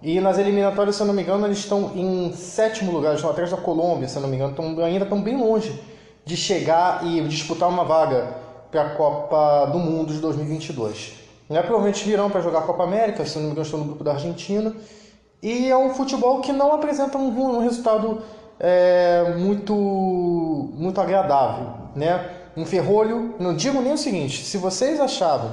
E 0.00 0.20
nas 0.20 0.38
eliminatórias, 0.38 0.96
se 0.96 1.02
eu 1.02 1.06
não 1.06 1.14
me 1.14 1.22
engano, 1.22 1.46
eles 1.46 1.58
estão 1.58 1.92
em 1.94 2.32
sétimo 2.32 2.92
lugar, 2.92 3.14
estão 3.14 3.30
atrás 3.30 3.50
da 3.50 3.56
Colômbia, 3.56 4.08
se 4.08 4.16
eu 4.16 4.22
não 4.22 4.28
me 4.28 4.36
engano, 4.36 4.52
estão, 4.52 4.84
ainda 4.84 5.04
estão 5.04 5.20
bem 5.20 5.36
longe 5.36 5.78
de 6.24 6.36
chegar 6.36 7.04
e 7.04 7.20
disputar 7.22 7.68
uma 7.68 7.84
vaga 7.84 8.34
para 8.70 8.82
a 8.82 8.90
Copa 8.90 9.66
do 9.66 9.78
Mundo 9.78 10.12
de 10.12 10.20
2022. 10.20 11.14
Né? 11.48 11.60
Provavelmente 11.62 12.04
virão 12.04 12.30
para 12.30 12.40
jogar 12.40 12.60
a 12.60 12.62
Copa 12.62 12.84
América, 12.84 13.24
se 13.24 13.36
não 13.36 13.46
me 13.46 13.50
engano, 13.50 13.64
estão 13.64 13.80
no 13.80 13.86
grupo 13.86 14.04
da 14.04 14.12
Argentina. 14.12 14.72
E 15.42 15.70
é 15.70 15.76
um 15.76 15.94
futebol 15.94 16.40
que 16.40 16.52
não 16.52 16.74
apresenta 16.74 17.16
um, 17.16 17.28
um 17.28 17.60
resultado 17.60 18.22
é, 18.58 19.34
muito, 19.36 19.74
muito 19.74 21.00
agradável. 21.00 21.74
Né? 21.94 22.28
Um 22.56 22.66
ferrolho, 22.66 23.34
não 23.38 23.54
digo 23.54 23.80
nem 23.80 23.92
o 23.92 23.98
seguinte: 23.98 24.44
se 24.44 24.58
vocês 24.58 25.00
achavam 25.00 25.52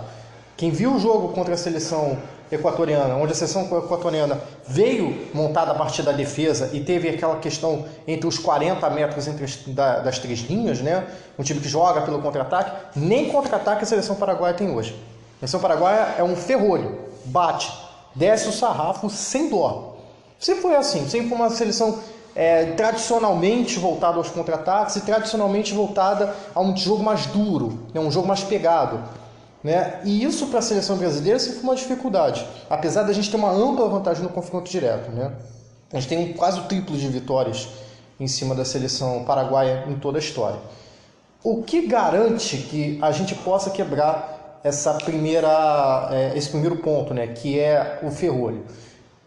Quem 0.58 0.72
viu 0.72 0.96
o 0.96 1.00
jogo 1.00 1.30
contra 1.30 1.54
a 1.54 1.58
seleção 1.58 2.18
equatoriana, 2.51 3.15
onde 3.15 3.32
a 3.32 3.36
seleção 3.36 3.63
equatoriana 3.77 4.39
veio 4.68 5.27
montada 5.34 5.72
a 5.72 5.75
partir 5.75 6.04
da 6.04 6.12
defesa 6.12 6.70
e 6.74 6.80
teve 6.80 7.10
aquela 7.10 7.38
questão 7.38 7.86
entre 8.08 8.27
os 8.27 8.38
40 8.38 8.88
metros 8.92 9.27
entre 9.27 9.46
as, 9.46 9.58
da, 9.68 10.00
das 10.00 10.20
três 10.20 10.39
linhas, 10.42 10.82
né? 10.82 11.06
Um 11.38 11.44
time 11.44 11.60
que 11.60 11.68
joga 11.68 12.01
pelo 12.01 12.22
contra-ataque, 12.22 13.00
nem 13.00 13.30
contra-ataque 13.30 13.84
a 13.84 13.86
seleção 13.86 14.15
paraguaia 14.15 14.54
tem 14.54 14.70
hoje. 14.70 14.96
A 15.38 15.39
seleção 15.42 15.60
paraguaia 15.60 16.15
é 16.18 16.24
um 16.24 16.36
ferrolho, 16.36 16.98
bate, 17.25 17.72
desce 18.16 18.48
o 18.48 18.52
sarrafo 18.52 19.10
sem 19.10 19.50
dó. 19.50 19.96
Sempre 20.40 20.62
foi 20.62 20.76
assim, 20.76 21.08
sempre 21.08 21.30
foi 21.30 21.38
uma 21.38 21.50
seleção 21.50 22.00
é, 22.36 22.74
tradicionalmente 22.74 23.80
voltada 23.80 24.18
aos 24.18 24.30
contra-ataques 24.30 24.98
e 24.98 25.02
tradicionalmente 25.02 25.74
voltada 25.74 26.36
a 26.54 26.60
um 26.60 26.76
jogo 26.76 27.04
mais 27.04 27.26
duro, 27.28 27.88
né? 27.94 28.02
um 28.02 28.12
jogo 28.12 28.28
mais 28.28 28.44
pegado. 28.44 29.02
Né? 29.64 30.02
E 30.04 30.24
isso 30.24 30.48
para 30.48 30.60
a 30.60 30.62
seleção 30.62 30.98
brasileira 30.98 31.40
sempre 31.40 31.62
foi 31.62 31.70
uma 31.70 31.76
dificuldade, 31.76 32.46
apesar 32.70 33.04
da 33.04 33.14
gente 33.14 33.32
ter 33.32 33.38
uma 33.38 33.52
ampla 33.52 33.88
vantagem 33.88 34.22
no 34.22 34.30
confronto 34.30 34.70
direto. 34.70 35.10
Né? 35.12 35.32
A 35.92 36.00
gente 36.00 36.10
tem 36.10 36.20
um 36.20 36.34
quase 36.34 36.60
o 36.60 36.64
triplo 36.64 36.96
de 36.96 37.08
vitórias 37.08 37.70
em 38.20 38.28
cima 38.28 38.54
da 38.54 38.64
seleção 38.64 39.24
paraguaia 39.24 39.86
em 39.88 39.96
toda 39.96 40.18
a 40.18 40.20
história. 40.20 40.60
O 41.44 41.64
que 41.64 41.88
garante 41.88 42.58
que 42.58 43.00
a 43.02 43.12
gente 43.12 43.36
possa 43.36 43.70
quebrar 43.70 44.35
essa 44.66 44.96
primeira, 44.96 46.10
é, 46.12 46.36
esse 46.36 46.50
primeiro 46.50 46.78
ponto, 46.78 47.14
né, 47.14 47.28
que 47.28 47.60
é 47.60 48.00
o 48.02 48.10
ferrolho? 48.10 48.66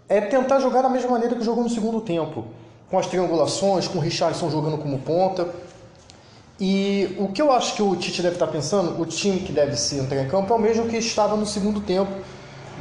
É 0.09 0.21
tentar 0.21 0.59
jogar 0.59 0.83
da 0.83 0.89
mesma 0.89 1.13
maneira 1.13 1.37
que 1.37 1.45
jogou 1.45 1.63
no 1.63 1.71
segundo 1.71 2.01
tempo, 2.01 2.45
com 2.91 2.99
as 2.99 3.07
triangulações, 3.07 3.87
com 3.87 3.99
o 3.99 4.01
Richardson 4.01 4.51
jogando 4.51 4.79
como 4.79 4.99
ponta, 4.99 5.49
e 6.59 7.15
o 7.21 7.29
que 7.29 7.41
eu 7.41 7.53
acho 7.53 7.77
que 7.77 7.83
o 7.83 7.95
Tite 7.95 8.21
deve 8.21 8.35
estar 8.35 8.49
pensando, 8.49 9.01
o 9.01 9.07
time 9.07 9.39
que 9.39 9.53
deve 9.53 9.77
se 9.77 9.97
entrar 9.97 10.21
em 10.21 10.29
campo 10.29 10.53
é 10.53 10.57
o 10.57 10.59
mesmo 10.59 10.89
que 10.89 10.97
estava 10.97 11.37
no 11.37 11.47
segundo 11.47 11.81
tempo 11.83 12.11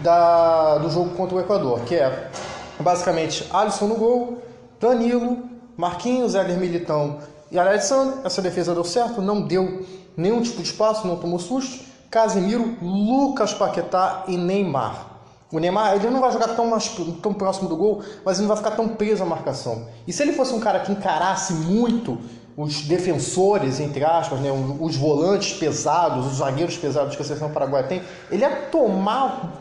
da, 0.02 0.80
do 0.80 0.90
jogo 0.90 1.12
contra 1.12 1.36
o 1.36 1.40
Equador, 1.40 1.82
que 1.82 1.94
é 1.94 2.32
basicamente 2.80 3.46
Alisson 3.52 3.86
no 3.86 3.96
gol, 3.96 4.40
Danilo, 4.80 5.44
Marquinhos, 5.78 6.34
Éder 6.34 6.58
Militão 6.58 7.20
e 7.52 7.60
Alexandre. 7.60 8.16
Essa 8.24 8.42
defesa 8.42 8.74
deu 8.74 8.84
certo, 8.84 9.22
não 9.22 9.44
deu 9.44 9.86
nenhum 10.16 10.42
tipo 10.42 10.58
de 10.58 10.70
espaço, 10.70 11.06
não 11.06 11.18
tomou 11.18 11.38
susto. 11.38 11.86
Casemiro, 12.10 12.78
Lucas 12.82 13.54
Paquetá 13.54 14.24
e 14.28 14.38
Neymar. 14.38 15.08
O 15.52 15.60
Neymar 15.60 15.96
ele 15.96 16.10
não 16.10 16.20
vai 16.20 16.32
jogar 16.32 16.50
tão, 16.50 16.68
mais, 16.68 16.90
tão 17.22 17.34
próximo 17.34 17.70
do 17.70 17.78
gol, 17.78 18.02
mas 18.26 18.38
ele 18.38 18.48
não 18.48 18.56
vai 18.56 18.64
ficar 18.64 18.76
tão 18.76 18.90
preso 18.90 19.24
à 19.24 19.26
marcação. 19.26 19.88
E 20.06 20.12
se 20.12 20.22
ele 20.22 20.34
fosse 20.34 20.54
um 20.54 20.60
cara 20.60 20.80
que 20.80 20.92
encarasse 20.92 21.54
muito 21.54 22.18
os 22.58 22.82
defensores, 22.82 23.80
entre 23.80 24.04
aspas, 24.04 24.40
né, 24.40 24.50
os 24.80 24.96
volantes 24.96 25.54
pesados, 25.54 26.26
os 26.26 26.38
zagueiros 26.38 26.76
pesados 26.76 27.16
que 27.16 27.22
a 27.22 27.26
seleção 27.26 27.52
paraguaia 27.52 27.86
tem, 27.86 28.02
ele 28.32 28.42
ia 28.42 28.50
tomar 28.72 29.60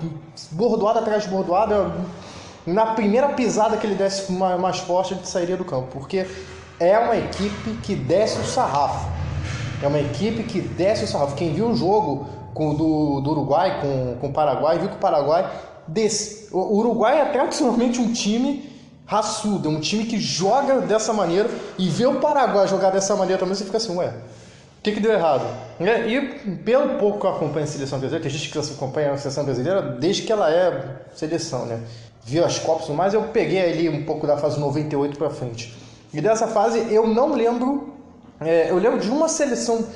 bordoada 0.53 1.01
atrás 1.01 1.25
de 1.25 1.29
bordoada. 1.29 1.93
Na 2.67 2.87
primeira 2.87 3.29
pisada 3.29 3.77
que 3.77 3.87
ele 3.87 3.95
desse 3.95 4.33
mais 4.33 4.79
forte, 4.79 5.15
ele 5.15 5.25
sairia 5.25 5.57
do 5.57 5.65
campo, 5.65 5.87
porque 5.93 6.27
é 6.81 6.99
uma 6.99 7.17
equipe 7.17 7.75
que 7.83 7.95
desce 7.95 8.41
o 8.41 8.45
sarrafo. 8.45 9.16
É 9.83 9.87
uma 9.87 10.01
equipe 10.01 10.43
que 10.45 10.61
desce 10.61 11.05
o 11.05 11.07
sarrafo. 11.07 11.37
Quem 11.37 11.53
viu 11.53 11.69
o 11.69 11.77
jogo 11.77 12.27
com, 12.55 12.75
do, 12.75 13.21
do 13.21 13.31
Uruguai 13.31 13.81
com, 13.81 14.17
com 14.21 14.29
o 14.29 14.33
Paraguai, 14.33 14.79
viu 14.79 14.89
que 14.89 14.97
o 14.97 14.99
Paraguai 14.99 15.51
desce. 15.87 16.49
O 16.53 16.79
Uruguai 16.79 17.21
é 17.21 17.25
tradicionalmente 17.27 18.01
um 18.01 18.13
time 18.13 18.77
raçudo, 19.07 19.69
é 19.69 19.71
um 19.71 19.81
time 19.81 20.05
que 20.05 20.19
joga 20.19 20.81
dessa 20.81 21.13
maneira 21.13 21.49
e 21.79 21.89
vê 21.89 22.07
o 22.07 22.17
Paraguai 22.17 22.67
jogar 22.67 22.91
dessa 22.91 23.15
maneira 23.15 23.39
também, 23.39 23.55
você 23.55 23.65
fica 23.65 23.77
assim, 23.77 23.97
ué, 23.97 24.09
o 24.09 24.83
que, 24.83 24.93
que 24.93 25.01
deu 25.01 25.13
errado? 25.13 25.47
É, 25.79 26.09
e 26.09 26.57
pelo 26.65 26.99
pouco 26.99 27.21
que 27.21 27.27
eu 27.27 27.31
acompanho 27.31 27.65
a 27.65 27.69
seleção 27.69 27.99
brasileira, 27.99 28.29
tem 28.29 28.37
gente 28.37 28.51
que 28.51 28.59
acompanha 28.59 29.13
a 29.13 29.17
seleção 29.17 29.45
brasileira 29.45 29.81
desde 29.83 30.23
que 30.23 30.33
ela 30.33 30.51
é 30.51 31.03
seleção, 31.15 31.67
né? 31.67 31.81
Viu 32.25 32.45
as 32.45 32.59
Copas 32.59 32.89
e 32.89 32.93
mais, 32.93 33.15
eu 33.15 33.23
peguei 33.25 33.71
ali 33.71 33.89
um 33.89 34.05
pouco 34.05 34.27
da 34.27 34.37
fase 34.37 34.59
98 34.59 35.17
para 35.17 35.31
frente. 35.31 35.77
E 36.13 36.21
dessa 36.21 36.49
fase 36.49 36.93
eu 36.93 37.07
não 37.07 37.35
lembro, 37.35 37.96
é, 38.41 38.71
eu 38.71 38.79
lembro 38.79 39.01
de 39.01 39.11
uma 39.11 39.29
seleção 39.29 39.87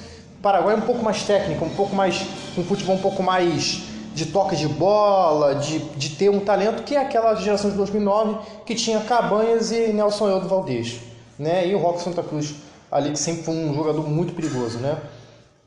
paraguaia 0.42 0.78
um 0.78 0.82
pouco 0.82 1.02
mais 1.02 1.22
técnica, 1.22 1.64
um 1.64 1.70
pouco 1.70 1.94
mais, 1.94 2.26
um 2.56 2.64
futebol 2.64 2.96
um 2.96 3.00
pouco 3.00 3.22
mais 3.22 3.82
de 4.14 4.26
toque 4.26 4.56
de 4.56 4.66
bola, 4.66 5.54
de, 5.54 5.78
de 5.78 6.10
ter 6.10 6.30
um 6.30 6.40
talento, 6.40 6.82
que 6.82 6.96
é 6.96 7.00
aquela 7.00 7.34
geração 7.34 7.70
de 7.70 7.76
2009 7.76 8.38
que 8.66 8.74
tinha 8.74 9.00
Cabanhas 9.00 9.70
e 9.70 9.92
Nelson 9.92 10.28
Eudo 10.28 10.48
Valdez, 10.48 11.00
né? 11.38 11.66
E 11.66 11.74
o 11.74 11.78
Rock 11.78 12.02
Santa 12.02 12.22
Cruz 12.22 12.54
ali, 12.90 13.12
que 13.12 13.18
sempre 13.18 13.44
foi 13.44 13.54
um 13.54 13.74
jogador 13.74 14.08
muito 14.08 14.32
perigoso, 14.32 14.78
né? 14.78 14.98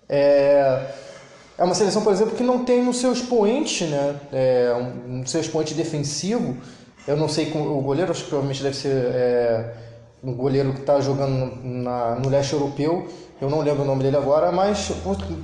É, 0.10 0.88
é 1.58 1.64
uma 1.64 1.76
seleção, 1.76 2.02
por 2.04 2.12
exemplo, 2.12 2.36
que 2.36 2.44
não 2.44 2.66
tem 2.66 2.84
no 2.84 2.94
seu 2.94 3.14
expoente, 3.14 3.86
né? 3.86 4.16
É, 4.32 4.74
um, 4.76 5.20
no 5.20 5.28
seu 5.28 5.40
expoente 5.40 5.74
defensivo, 5.74 6.58
eu 7.08 7.16
não 7.16 7.30
sei 7.30 7.52
o 7.52 7.82
goleiro, 7.82 8.12
acho 8.12 8.24
que 8.24 8.30
provavelmente 8.30 8.64
deve 8.64 8.76
ser 8.76 8.90
é, 8.90 9.74
um 10.24 10.34
goleiro 10.34 10.74
que 10.74 10.80
está 10.80 11.02
jogando 11.02 11.58
na, 11.64 12.16
no 12.16 12.30
leste 12.30 12.54
europeu, 12.54 13.08
eu 13.42 13.50
não 13.50 13.60
lembro 13.60 13.84
o 13.84 13.86
nome 13.86 14.04
dele 14.04 14.16
agora, 14.16 14.52
mas 14.52 14.92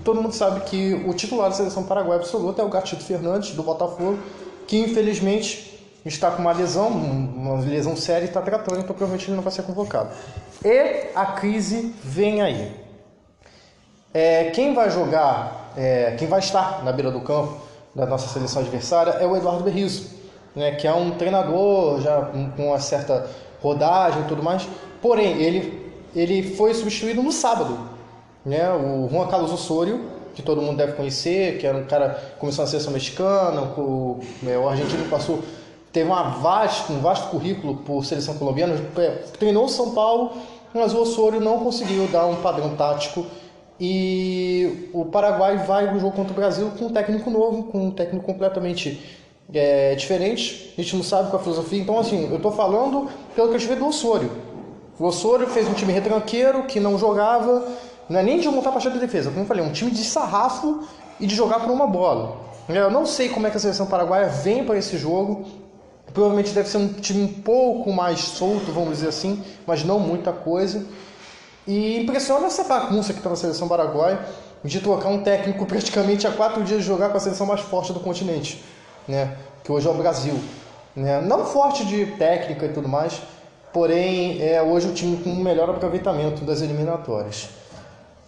todo 0.06 0.22
mundo 0.22 0.34
sabe 0.34 0.62
que 0.62 0.94
o 1.06 1.14
titular 1.14 1.50
da 1.50 1.56
seleção 1.56 1.84
paraguaia 1.84 2.20
absoluta 2.22 2.62
é 2.62 2.66
o 2.66 2.70
Gatito 2.70 3.04
Fernandes, 3.04 3.52
do 3.52 3.62
Botafogo, 3.62 4.18
que 4.66 4.80
infelizmente 4.80 5.86
está 6.06 6.32
com 6.32 6.42
uma 6.42 6.54
lesão, 6.54 6.88
uma 6.88 7.60
lesão 7.60 7.98
séria 7.98 8.24
e 8.24 8.28
está 8.30 8.42
tratando, 8.42 8.80
então 8.80 8.96
provavelmente 8.96 9.28
ele 9.28 9.36
não 9.36 9.44
vai 9.44 9.52
ser 9.52 9.64
convocado. 9.64 10.12
E 10.64 11.10
a 11.14 11.26
crise 11.26 11.94
vem 12.02 12.42
aí. 12.42 12.72
É, 14.14 14.46
quem 14.52 14.74
vai 14.74 14.90
jogar, 14.90 15.74
é, 15.76 16.16
quem 16.18 16.28
vai 16.28 16.40
estar 16.40 16.84
na 16.86 16.92
beira 16.94 17.12
do 17.12 17.20
campo 17.20 17.58
da 17.94 18.06
nossa 18.06 18.30
seleção 18.30 18.62
adversária 18.62 19.12
é 19.12 19.28
o 19.28 19.36
Eduardo 19.36 19.64
Berrizo, 19.64 20.10
né, 20.56 20.72
que 20.76 20.88
é 20.88 20.94
um 20.94 21.12
treinador 21.12 22.00
já 22.02 22.32
com 22.56 22.68
uma 22.70 22.80
certa 22.80 23.28
rodagem 23.62 24.22
e 24.22 24.26
tudo 24.26 24.44
mais, 24.44 24.68
porém 25.02 25.42
ele 25.42 25.90
ele 26.16 26.56
foi 26.56 26.74
substituído 26.74 27.22
no 27.22 27.32
sábado. 27.32 27.78
Né? 28.46 28.70
O 28.72 29.08
Juan 29.10 29.28
Carlos 29.28 29.52
Osorio, 29.52 30.06
que 30.34 30.42
todo 30.42 30.62
mundo 30.62 30.78
deve 30.78 30.94
conhecer, 30.94 31.58
que 31.60 31.68
era 31.68 31.78
um 31.78 31.86
cara 31.86 32.10
que 32.10 32.40
começou 32.40 32.64
na 32.64 32.72
seleção 32.72 32.94
mexicana, 32.94 33.62
o, 33.78 34.20
né, 34.42 34.58
o 34.58 34.68
argentino 34.68 35.08
passou, 35.10 35.40
teve 35.92 36.10
uma 36.10 36.24
vasto, 36.24 36.94
um 36.94 37.00
vasto 37.00 37.30
currículo 37.30 37.78
por 37.78 38.06
seleção 38.06 38.36
colombiana, 38.38 38.76
é, 38.98 39.10
treinou 39.38 39.66
o 39.66 39.70
São 39.70 39.92
Paulo, 39.92 40.32
mas 40.74 40.94
o 40.94 41.02
Osorio 41.02 41.42
não 41.42 41.60
conseguiu 41.60 42.08
dar 42.08 42.26
um 42.26 42.38
padrão 42.38 42.76
tático 42.76 43.26
e 43.80 44.90
o 44.94 45.06
Paraguai 45.06 45.58
vai 45.58 45.92
no 45.94 46.00
jogo 46.00 46.16
contra 46.16 46.32
o 46.32 46.36
Brasil 46.36 46.72
com 46.78 46.86
um 46.86 46.94
técnico 46.94 47.30
novo, 47.30 47.64
com 47.64 47.88
um 47.88 47.92
técnico 47.92 48.26
completamente 48.26 49.19
é, 49.54 49.96
diferente. 49.96 50.74
A 50.78 50.82
gente 50.82 50.96
não 50.96 51.04
sabe 51.04 51.30
qual 51.30 51.40
a 51.40 51.44
filosofia. 51.44 51.80
Então, 51.80 52.00
assim, 52.00 52.30
eu 52.30 52.38
estou 52.38 52.52
falando 52.52 53.10
pelo 53.36 53.50
que 53.50 53.56
eu 53.56 53.60
tive 53.60 53.76
do 53.76 53.88
Osorio. 53.88 54.32
O 55.00 55.06
Osorio 55.06 55.48
fez 55.48 55.68
um 55.68 55.74
time 55.74 55.94
retranqueiro 55.94 56.64
que 56.64 56.80
não 56.80 56.98
jogava, 56.98 57.66
não 58.10 58.20
é 58.20 58.24
nem 58.24 58.40
de 58.40 58.50
montar 58.50 58.70
a 58.70 58.74
partida 58.74 58.96
de 58.96 59.00
defesa, 59.00 59.30
como 59.30 59.44
eu 59.44 59.48
falei, 59.48 59.64
um 59.64 59.72
time 59.72 59.92
de 59.92 60.04
sarrafo 60.04 60.84
e 61.20 61.26
de 61.26 61.36
jogar 61.36 61.62
por 61.62 61.72
uma 61.72 61.88
bola. 61.88 62.38
Eu 62.68 62.92
não 62.92 63.06
sei 63.06 63.30
como 63.30 63.48
é 63.48 63.50
que 63.50 63.58
a 63.58 63.60
seleção 63.60 63.88
paraguaia 63.88 64.28
vem 64.28 64.64
para 64.64 64.78
esse 64.78 64.98
jogo. 64.98 65.46
Provavelmente 66.14 66.52
deve 66.52 66.68
ser 66.70 66.78
um 66.78 66.88
time 66.88 67.24
um 67.24 67.42
pouco 67.42 67.92
mais 67.92 68.20
solto, 68.20 68.72
vamos 68.72 68.96
dizer 68.96 69.08
assim, 69.08 69.44
mas 69.66 69.84
não 69.84 70.00
muita 70.00 70.32
coisa. 70.32 70.86
E 71.66 72.00
impressiona 72.02 72.48
essa 72.48 72.64
bagunça 72.64 73.14
que 73.14 73.20
está 73.20 73.30
na 73.30 73.36
seleção 73.36 73.68
paraguaia 73.68 74.20
de 74.64 74.82
trocar 74.82 75.10
um 75.10 75.24
técnico 75.24 75.66
praticamente 75.68 76.28
há 76.28 76.32
quatro 76.32 76.64
dias 76.64 76.82
de 76.82 76.88
jogar 76.88 77.10
com 77.10 77.18
a 77.18 77.20
seleção 77.20 77.48
mais 77.48 77.62
forte 77.62 77.94
do 77.94 78.00
continente, 78.00 78.64
né? 79.10 79.36
que 79.64 79.72
hoje 79.72 79.88
é 79.88 79.92
o 79.92 79.96
Brasil. 79.96 80.40
Né? 80.96 81.20
Não 81.22 81.46
forte 81.46 81.86
de 81.86 82.06
técnica 82.06 82.66
e 82.66 82.70
tudo 82.70 82.88
mais, 82.88 83.22
porém 83.74 84.42
é 84.42 84.62
hoje 84.62 84.88
o 84.88 84.94
time 84.94 85.18
com 85.18 85.32
o 85.32 85.44
melhor 85.44 85.70
aproveitamento 85.70 86.46
das 86.46 86.62
eliminatórias. 86.62 87.50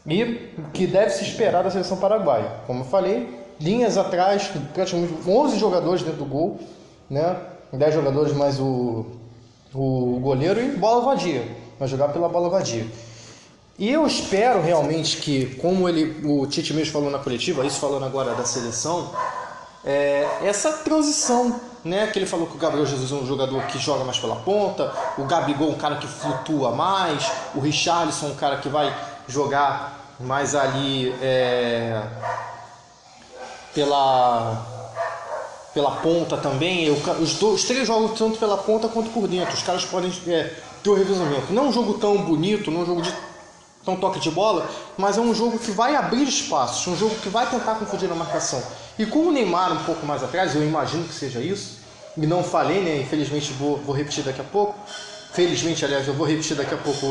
E 0.05 0.50
que 0.73 0.88
deve 0.88 1.11
se 1.11 1.23
esperar 1.23 1.63
da 1.63 1.69
seleção 1.69 1.97
paraguaia. 1.97 2.51
Como 2.65 2.81
eu 2.81 2.85
falei, 2.85 3.39
linhas 3.59 3.97
atrás, 3.97 4.50
praticamente 4.73 5.13
11 5.27 5.59
jogadores 5.59 6.01
dentro 6.01 6.19
do 6.19 6.25
gol, 6.25 6.59
né? 7.07 7.38
10 7.71 7.93
jogadores 7.93 8.33
mais 8.33 8.59
o, 8.59 9.05
o 9.73 10.19
goleiro 10.21 10.59
e 10.59 10.71
bola 10.71 11.05
vadia. 11.05 11.43
Vai 11.79 11.88
jogar 11.88 12.09
pela 12.09 12.27
bola 12.27 12.50
vadia. 12.50 12.85
E 13.77 13.89
eu 13.89 14.05
espero 14.05 14.61
realmente 14.61 15.17
que, 15.17 15.55
como 15.55 15.88
ele, 15.88 16.27
o 16.27 16.45
Tite 16.45 16.73
mesmo 16.73 16.91
falou 16.91 17.09
na 17.09 17.19
coletiva, 17.19 17.65
isso 17.65 17.79
falando 17.79 18.05
agora 18.05 18.35
da 18.35 18.43
seleção, 18.43 19.11
é, 19.83 20.27
essa 20.43 20.71
transição 20.73 21.59
né? 21.83 22.07
Que 22.07 22.19
ele 22.19 22.25
falou 22.25 22.47
que 22.47 22.55
o 22.55 22.59
Gabriel 22.59 22.85
Jesus 22.85 23.11
é 23.11 23.15
um 23.15 23.25
jogador 23.25 23.63
que 23.63 23.79
joga 23.79 24.03
mais 24.03 24.19
pela 24.19 24.35
ponta, 24.38 24.93
o 25.17 25.23
Gabigol 25.25 25.69
um 25.69 25.77
cara 25.77 25.95
que 25.95 26.07
flutua 26.07 26.71
mais, 26.71 27.29
o 27.55 27.59
Richarlison 27.59 28.27
um 28.27 28.35
cara 28.35 28.57
que 28.57 28.69
vai 28.69 28.95
jogar 29.27 30.15
mais 30.19 30.53
ali 30.55 31.13
é, 31.21 32.01
pela 33.73 34.67
pela 35.73 35.91
ponta 35.91 36.35
também. 36.35 36.89
os, 36.91 37.35
dois, 37.35 37.61
os 37.61 37.63
três 37.63 37.88
jogam 37.88 38.09
tanto 38.09 38.38
pela 38.38 38.57
ponta 38.57 38.89
quanto 38.89 39.09
por 39.09 39.27
dentro. 39.27 39.53
Os 39.53 39.63
caras 39.63 39.85
podem 39.85 40.11
é, 40.27 40.53
ter 40.83 40.89
o 40.89 40.93
revisamento. 40.93 41.53
Não 41.53 41.65
é 41.65 41.67
um 41.69 41.71
jogo 41.71 41.93
tão 41.93 42.17
bonito, 42.17 42.69
não 42.69 42.81
é 42.81 42.83
um 42.83 42.85
jogo 42.85 43.01
de 43.01 43.13
Então 43.81 43.95
toque 43.95 44.19
de 44.19 44.29
bola, 44.29 44.69
mas 44.97 45.17
é 45.17 45.21
um 45.21 45.33
jogo 45.33 45.57
que 45.57 45.71
vai 45.71 45.95
abrir 45.95 46.27
espaços, 46.27 46.85
um 46.88 46.95
jogo 46.95 47.15
que 47.15 47.29
vai 47.29 47.50
tentar 47.50 47.75
confundir 47.75 48.11
a 48.11 48.15
marcação. 48.15 48.61
E 48.97 49.05
com 49.05 49.27
o 49.27 49.31
Neymar 49.31 49.73
um 49.73 49.83
pouco 49.83 50.05
mais 50.05 50.23
atrás, 50.23 50.55
eu 50.55 50.63
imagino 50.63 51.03
que 51.05 51.13
seja 51.13 51.39
isso, 51.39 51.79
e 52.15 52.27
não 52.27 52.43
falei, 52.43 52.81
né? 52.81 52.97
Infelizmente 52.97 53.51
vou, 53.53 53.77
vou 53.77 53.95
repetir 53.95 54.23
daqui 54.23 54.41
a 54.41 54.43
pouco. 54.43 54.75
Felizmente, 55.33 55.83
aliás, 55.85 56.07
eu 56.07 56.13
vou 56.13 56.27
repetir 56.27 56.55
daqui 56.55 56.73
a 56.73 56.77
pouco 56.77 57.07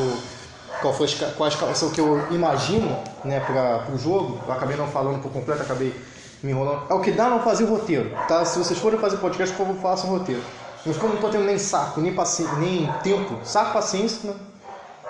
qual 0.81 0.95
foi 0.95 1.09
qual 1.37 1.47
a 1.47 1.49
escalação 1.49 1.91
que 1.91 2.01
eu 2.01 2.27
imagino 2.31 2.97
né, 3.25 3.41
para 3.41 3.93
o 3.93 3.99
jogo. 3.99 4.41
Eu 4.47 4.53
acabei 4.53 4.77
não 4.77 4.87
falando 4.87 5.21
por 5.21 5.33
completo, 5.33 5.63
acabei 5.63 5.95
me 6.43 6.53
enrolando. 6.53 6.83
É 6.91 6.95
o 6.95 7.01
que 7.01 7.11
dá 7.11 7.29
não 7.29 7.41
fazer 7.41 7.65
o 7.65 7.69
roteiro, 7.69 8.11
tá? 8.29 8.45
Se 8.45 8.59
vocês 8.59 8.79
forem 8.79 8.99
fazer 8.99 9.17
podcast, 9.17 9.55
por 9.57 9.67
favor, 9.67 9.81
façam 9.81 10.11
o 10.11 10.19
roteiro. 10.19 10.43
Mas 10.85 10.97
como 10.97 11.09
não 11.09 11.17
estou 11.17 11.31
tendo 11.31 11.45
nem 11.45 11.59
saco, 11.59 12.01
nem, 12.01 12.15
paciência, 12.15 12.55
nem 12.57 12.91
tempo, 13.03 13.39
saco, 13.45 13.73
paciência, 13.73 14.31
né? 14.31 14.37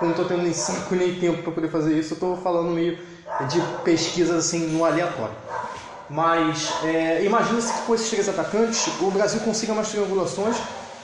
Como 0.00 0.12
não 0.14 0.23
estou 0.23 0.25
tendo 0.25 0.42
nem 0.42 0.54
saco 0.54 0.95
nem 0.95 1.14
tempo 1.14 1.42
para 1.42 1.52
poder 1.52 1.69
fazer 1.69 1.92
isso, 1.97 2.14
eu 2.14 2.14
estou 2.14 2.37
falando 2.38 2.71
meio 2.71 2.99
de 3.49 3.61
pesquisas 3.85 4.35
assim 4.35 4.66
no 4.69 4.83
aleatório. 4.83 5.35
Mas 6.09 6.73
é, 6.83 7.23
imagina-se 7.23 7.73
que 7.73 7.83
com 7.83 7.95
esses 7.95 8.09
três 8.09 8.28
atacantes 8.28 8.88
o 9.00 9.11
Brasil 9.11 9.40
consiga 9.40 9.75
mais 9.75 9.90
triangulações 9.90 10.57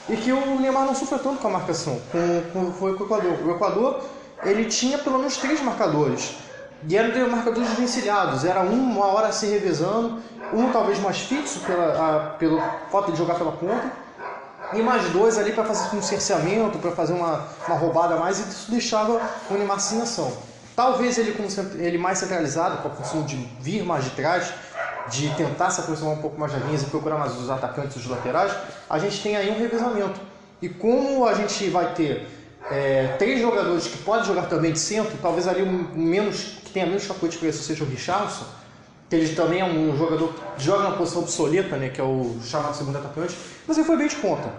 e 0.09 0.17
que 0.17 0.33
o 0.33 0.59
Neymar 0.59 0.85
não 0.85 0.95
sofra 0.95 1.19
tanto 1.19 1.39
com 1.39 1.47
a 1.47 1.51
marcação, 1.51 2.01
como, 2.11 2.41
como 2.51 2.73
foi 2.73 2.95
com 2.95 3.03
o 3.03 3.05
Equador. 3.05 3.47
O 3.47 3.51
Equador 3.51 4.03
ele 4.43 4.65
tinha 4.65 4.97
pelo 4.97 5.19
menos 5.19 5.37
três 5.37 5.61
marcadores. 5.61 6.35
E 6.87 6.97
eram 6.97 7.29
marcadores 7.29 7.69
vencilhados, 7.73 8.45
era 8.45 8.61
um 8.61 8.73
uma 8.73 9.05
hora 9.05 9.31
se 9.31 9.45
revezando, 9.47 10.19
um 10.53 10.71
talvez 10.71 10.99
mais 10.99 11.19
fixo 11.19 11.59
pela, 11.61 11.85
a, 11.85 12.19
pelo 12.37 12.61
fato 12.91 13.11
de 13.11 13.17
jogar 13.17 13.35
pela 13.35 13.51
ponta, 13.51 13.91
e 14.73 14.81
mais 14.81 15.09
dois 15.11 15.37
ali 15.37 15.51
para 15.51 15.63
fazer 15.63 15.95
um 15.95 16.01
cerceamento, 16.01 16.77
para 16.79 16.91
fazer 16.91 17.13
uma, 17.13 17.47
uma 17.67 17.77
roubada 17.77 18.15
a 18.15 18.17
mais, 18.17 18.39
e 18.39 18.41
isso 18.43 18.69
deixava 18.69 19.21
o 19.49 19.53
Neymar 19.53 19.79
sem 19.79 20.01
ação. 20.01 20.31
Talvez 20.75 21.17
ele, 21.17 21.35
ele 21.79 21.97
mais 21.97 22.19
centralizado, 22.19 22.77
com 22.81 22.87
a 22.87 22.91
função 22.91 23.23
de 23.23 23.35
vir 23.59 23.83
mais 23.83 24.03
de 24.03 24.11
trás, 24.11 24.53
de 25.09 25.29
tentar 25.35 25.69
se 25.69 25.79
aproximar 25.79 26.13
um 26.13 26.21
pouco 26.21 26.39
mais 26.39 26.51
das 26.51 26.63
linhas 26.63 26.83
e 26.83 26.85
procurar 26.85 27.17
mais 27.17 27.35
os 27.35 27.49
atacantes 27.49 27.95
e 27.95 27.99
os 27.99 28.07
laterais, 28.07 28.51
a 28.89 28.99
gente 28.99 29.21
tem 29.21 29.35
aí 29.35 29.49
um 29.49 29.57
revezamento. 29.57 30.19
E 30.61 30.69
como 30.69 31.25
a 31.25 31.33
gente 31.33 31.69
vai 31.69 31.93
ter 31.93 32.27
é, 32.69 33.15
três 33.17 33.39
jogadores 33.41 33.87
que 33.87 33.97
podem 33.99 34.25
jogar 34.25 34.43
também 34.43 34.71
de 34.71 34.79
centro, 34.79 35.17
talvez 35.21 35.47
ali 35.47 35.63
um 35.63 35.87
menos, 35.95 36.59
que 36.63 36.71
tenha 36.71 36.85
menos 36.85 37.07
capote 37.07 37.33
de 37.33 37.37
preço 37.37 37.63
seja 37.63 37.83
o 37.83 37.87
Richardson, 37.87 38.45
ele 39.11 39.33
também 39.35 39.61
é 39.61 39.65
um 39.65 39.95
jogador 39.95 40.33
que 40.33 40.63
joga 40.63 40.83
na 40.83 40.91
posição 40.91 41.21
obsoleta, 41.21 41.77
né, 41.77 41.89
que 41.89 42.01
é 42.01 42.03
o 42.03 42.35
chamado 42.43 42.75
segundo 42.75 42.97
atacante, 42.97 43.35
mas 43.67 43.77
ele 43.77 43.87
foi 43.87 43.97
bem 43.97 44.07
de 44.07 44.15
ponta. 44.17 44.49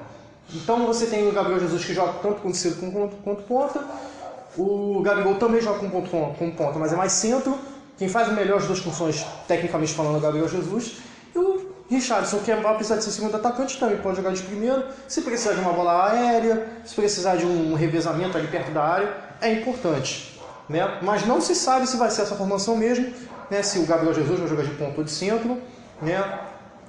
Então 0.55 0.87
você 0.87 1.07
tem 1.07 1.29
o 1.29 1.33
Gabriel 1.33 1.61
Jesus 1.61 1.85
que 1.85 1.93
joga 1.93 2.15
tanto 2.23 2.41
com 2.41 2.55
centro 2.55 2.91
quanto, 2.91 3.17
quanto 3.17 3.43
ponta, 3.43 3.85
o 4.59 5.01
Gabigol 5.03 5.37
também 5.37 5.61
joga 5.61 5.79
com 5.79 5.89
ponto, 5.89 6.11
com 6.11 6.51
ponta, 6.51 6.79
mas 6.79 6.93
é 6.93 6.97
mais 6.97 7.13
centro. 7.13 7.57
Quem 7.97 8.09
faz 8.09 8.33
melhor 8.33 8.59
as 8.59 8.67
duas 8.67 8.79
funções, 8.79 9.25
tecnicamente 9.47 9.93
falando, 9.93 10.17
é 10.17 10.19
o 10.19 10.21
Gabriel 10.21 10.49
Jesus. 10.49 10.97
E 11.35 11.39
o 11.39 11.69
Richardson, 11.89 12.39
que 12.39 12.53
vai 12.55 12.75
precisar 12.75 12.97
de 12.97 13.05
ser 13.05 13.13
segundo 13.13 13.37
atacante, 13.37 13.79
também 13.79 13.99
pode 13.99 14.17
jogar 14.17 14.33
de 14.33 14.43
primeiro. 14.43 14.85
Se 15.07 15.23
precisar 15.23 15.55
de 15.55 15.61
uma 15.61 15.73
bola 15.73 16.11
aérea, 16.11 16.67
se 16.85 16.95
precisar 16.95 17.37
de 17.37 17.47
um 17.47 17.75
revezamento 17.75 18.37
ali 18.37 18.49
perto 18.49 18.73
da 18.73 18.83
área, 18.83 19.15
é 19.41 19.53
importante. 19.53 20.41
Né? 20.69 20.99
Mas 21.03 21.25
não 21.25 21.41
se 21.41 21.55
sabe 21.55 21.87
se 21.87 21.97
vai 21.97 22.11
ser 22.11 22.23
essa 22.23 22.35
formação 22.35 22.77
mesmo, 22.77 23.13
né? 23.51 23.63
se 23.63 23.79
o 23.79 23.87
Gabriel 23.87 24.15
Jesus 24.15 24.39
vai 24.39 24.49
jogar 24.49 24.63
de 24.65 24.71
ponto 24.71 24.99
ou 24.99 25.05
de 25.05 25.11
centro, 25.11 25.59
né? 26.01 26.41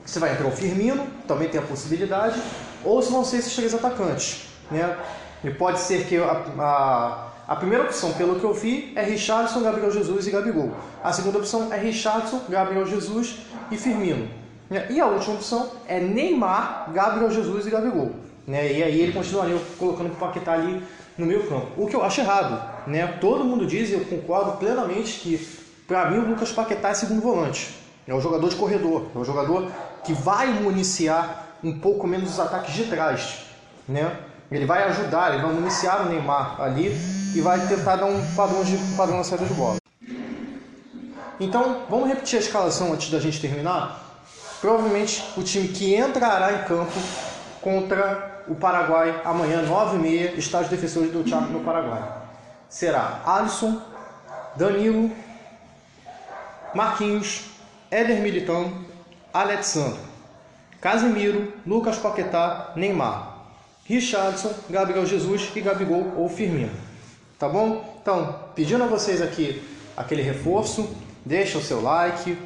se 0.06 0.20
vai 0.20 0.32
entrar 0.32 0.48
o 0.48 0.52
Firmino, 0.52 1.06
também 1.28 1.50
tem 1.50 1.60
a 1.60 1.64
possibilidade, 1.64 2.42
ou 2.84 3.02
se 3.02 3.12
vão 3.12 3.24
ser 3.24 3.38
esses 3.38 3.56
três 3.56 3.74
atacantes. 3.74 4.48
Né? 4.72 4.98
E 5.44 5.50
pode 5.52 5.80
ser 5.80 6.06
que 6.06 6.18
a, 6.18 6.44
a, 6.60 7.28
a 7.48 7.56
primeira 7.56 7.84
opção, 7.86 8.14
pelo 8.14 8.40
que 8.40 8.44
eu 8.44 8.54
vi, 8.54 8.92
é 8.96 9.04
Richardson, 9.04 9.62
Gabriel 9.62 9.92
Jesus 9.92 10.28
e 10.28 10.32
Gabigol. 10.32 10.72
A 11.04 11.14
segunda 11.14 11.38
opção 11.38 11.72
é 11.72 11.78
Richardson, 11.78 12.42
Gabriel 12.50 12.86
Jesus 12.86 13.38
e 13.72 13.78
Firmino. 13.78 14.28
Né? 14.70 14.88
E 14.90 15.00
a 15.00 15.06
última 15.06 15.36
opção 15.36 15.72
é 15.88 16.00
Neymar, 16.00 16.92
Gabriel 16.94 17.32
Jesus 17.32 17.66
e 17.66 17.70
Gabigol. 17.70 18.12
Né? 18.46 18.74
E 18.74 18.84
aí 18.84 19.00
ele 19.02 19.14
continuaria 19.14 19.58
colocando 19.78 20.12
o 20.12 20.16
Paquetá 20.16 20.54
ali 20.54 20.84
no 21.18 21.26
meio 21.26 21.48
campo. 21.48 21.68
O 21.78 21.88
que 21.88 21.96
eu 21.96 22.04
acho 22.04 22.22
errado. 22.22 22.88
Né? 22.88 23.06
Todo 23.20 23.44
mundo 23.44 23.66
diz, 23.66 23.90
e 23.90 23.94
eu 23.94 24.06
concordo 24.06 24.58
plenamente, 24.58 25.20
que 25.20 25.60
para 25.90 26.12
mim 26.12 26.20
o 26.20 26.30
Lucas 26.30 26.52
Paquetá 26.52 26.90
é 26.90 26.94
segundo 26.94 27.20
volante. 27.20 27.76
É 28.08 28.14
o 28.14 28.22
jogador 28.22 28.48
de 28.48 28.56
corredor, 28.56 29.08
é 29.14 29.18
o 29.18 29.26
jogador 29.26 29.72
que 30.04 30.14
vai 30.14 30.48
municiar 30.48 31.48
um 31.64 31.80
pouco 31.80 32.08
menos 32.08 32.30
os 32.30 32.40
ataques 32.40 32.76
de 32.76 32.84
trás. 32.84 33.40
Né? 33.88 34.16
Ele 34.52 34.68
vai 34.68 34.84
ajudar, 34.84 35.34
ele 35.34 35.42
vai 35.42 35.52
municiar 35.52 36.06
o 36.06 36.10
Neymar 36.10 36.62
ali 36.62 36.96
e 37.36 37.42
vai 37.42 37.60
tentar 37.68 37.96
dar 37.96 38.06
um 38.06 38.24
padrão, 38.36 38.64
de, 38.64 38.76
um 38.76 38.96
padrão 38.96 39.18
na 39.18 39.24
saída 39.24 39.46
de 39.46 39.54
bola. 39.56 39.78
Então, 41.40 41.82
vamos 41.90 42.08
repetir 42.08 42.38
a 42.38 42.42
escalação 42.42 42.94
antes 42.94 43.10
da 43.10 43.20
gente 43.20 43.42
terminar? 43.42 44.22
Provavelmente 44.62 45.24
o 45.36 45.42
time 45.42 45.70
que 45.70 45.96
entrará 45.96 46.54
em 46.54 46.64
campo 46.66 47.00
contra 47.62 48.44
o 48.48 48.54
Paraguai 48.54 49.22
amanhã, 49.26 49.64
9h30, 49.66 50.38
estádio 50.38 50.70
defensores 50.70 51.12
do 51.12 51.28
Chaco 51.28 51.52
no 51.52 51.62
Paraguai. 51.62 52.04
Será 52.68 53.22
Alisson, 53.26 53.82
Danilo, 54.56 55.12
Marquinhos, 56.74 57.46
Éder 57.92 58.22
Militão, 58.22 58.86
Alexandre, 59.34 60.00
Casemiro, 60.82 61.54
Lucas 61.66 61.98
Paquetá, 61.98 62.74
Neymar, 62.76 63.38
Richardson, 63.86 64.54
Gabriel 64.70 65.06
Jesus 65.06 65.50
e 65.56 65.62
Gabigol 65.62 66.14
ou 66.16 66.30
Firmino. 66.30 66.72
Tá 67.38 67.50
bom? 67.50 68.00
Então, 68.02 68.36
pedindo 68.54 68.84
a 68.84 68.88
vocês 68.88 69.22
aqui 69.22 69.62
aquele 69.96 70.22
reforço, 70.22 70.90
deixa 71.26 71.58
o 71.58 71.62
seu 71.62 71.82
like, 71.82 72.38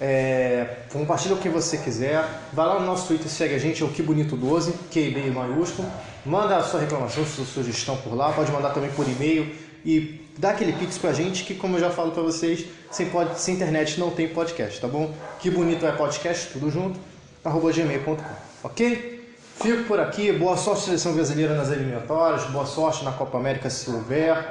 é, 0.00 0.66
compartilha 0.92 1.34
o 1.34 1.38
que 1.38 1.48
você 1.48 1.76
quiser. 1.76 2.24
Vai 2.52 2.66
lá 2.66 2.80
no 2.80 2.86
nosso 2.86 3.06
Twitter, 3.06 3.28
segue 3.28 3.54
a 3.54 3.58
gente, 3.58 3.82
é 3.82 3.86
o 3.86 3.88
Que 3.88 4.02
Bonito 4.02 4.36
12, 4.36 4.72
QB 4.90 5.30
maiúsculo. 5.30 5.88
Manda 6.24 6.56
a 6.56 6.62
sua 6.62 6.80
reclamação, 6.80 7.24
sua 7.24 7.44
sugestão 7.44 7.96
por 7.98 8.14
lá. 8.14 8.32
Pode 8.32 8.50
mandar 8.50 8.70
também 8.70 8.90
por 8.90 9.06
e-mail 9.08 9.54
e 9.84 10.20
dá 10.38 10.50
aquele 10.50 10.72
pix 10.72 10.98
pra 10.98 11.12
gente, 11.12 11.44
que 11.44 11.54
como 11.54 11.76
eu 11.76 11.80
já 11.80 11.90
falo 11.90 12.12
pra 12.12 12.22
vocês, 12.22 12.66
sem, 12.90 13.06
pod, 13.06 13.38
sem 13.38 13.54
internet 13.54 13.98
não 13.98 14.10
tem 14.10 14.28
podcast, 14.28 14.80
tá 14.80 14.88
bom? 14.88 15.14
Que 15.38 15.50
bonito 15.50 15.86
é 15.86 15.92
podcast, 15.92 16.52
tudo 16.52 16.70
junto, 16.70 16.98
arroba 17.44 17.72
gmail.com, 17.72 18.16
ok? 18.62 19.20
Fico 19.62 19.84
por 19.84 20.00
aqui, 20.00 20.32
boa 20.32 20.56
sorte 20.56 20.84
seleção 20.84 21.12
brasileira 21.12 21.54
nas 21.54 21.70
eliminatórias, 21.70 22.44
boa 22.44 22.64
sorte 22.64 23.04
na 23.04 23.12
Copa 23.12 23.36
América 23.36 23.68
se 23.68 23.90
houver. 23.90 24.42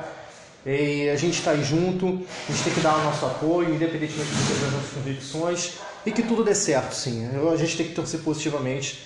E 0.65 1.09
a 1.09 1.15
gente 1.15 1.39
está 1.39 1.51
aí 1.51 1.63
junto, 1.63 2.05
a 2.07 2.51
gente 2.51 2.63
tem 2.63 2.73
que 2.73 2.79
dar 2.81 2.95
o 2.95 3.03
nosso 3.03 3.25
apoio, 3.25 3.73
independentemente 3.73 4.29
das 4.29 4.71
nossas 4.71 4.91
convicções, 4.93 5.73
e 6.05 6.11
que 6.11 6.21
tudo 6.21 6.43
dê 6.43 6.53
certo, 6.53 6.93
sim. 6.93 7.27
A 7.51 7.55
gente 7.55 7.77
tem 7.77 7.87
que 7.87 7.93
torcer 7.93 8.19
positivamente 8.19 8.99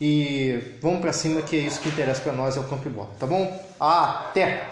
e 0.00 0.60
vamos 0.80 1.00
para 1.00 1.12
cima, 1.12 1.42
que 1.42 1.56
é 1.56 1.60
isso 1.60 1.80
que 1.80 1.88
interessa 1.88 2.20
para 2.20 2.32
nós, 2.32 2.56
é 2.56 2.60
o 2.60 2.64
campo 2.64 2.86
e 2.86 2.90
bola, 2.90 3.10
tá 3.18 3.26
bom? 3.26 3.60
Até! 3.80 4.68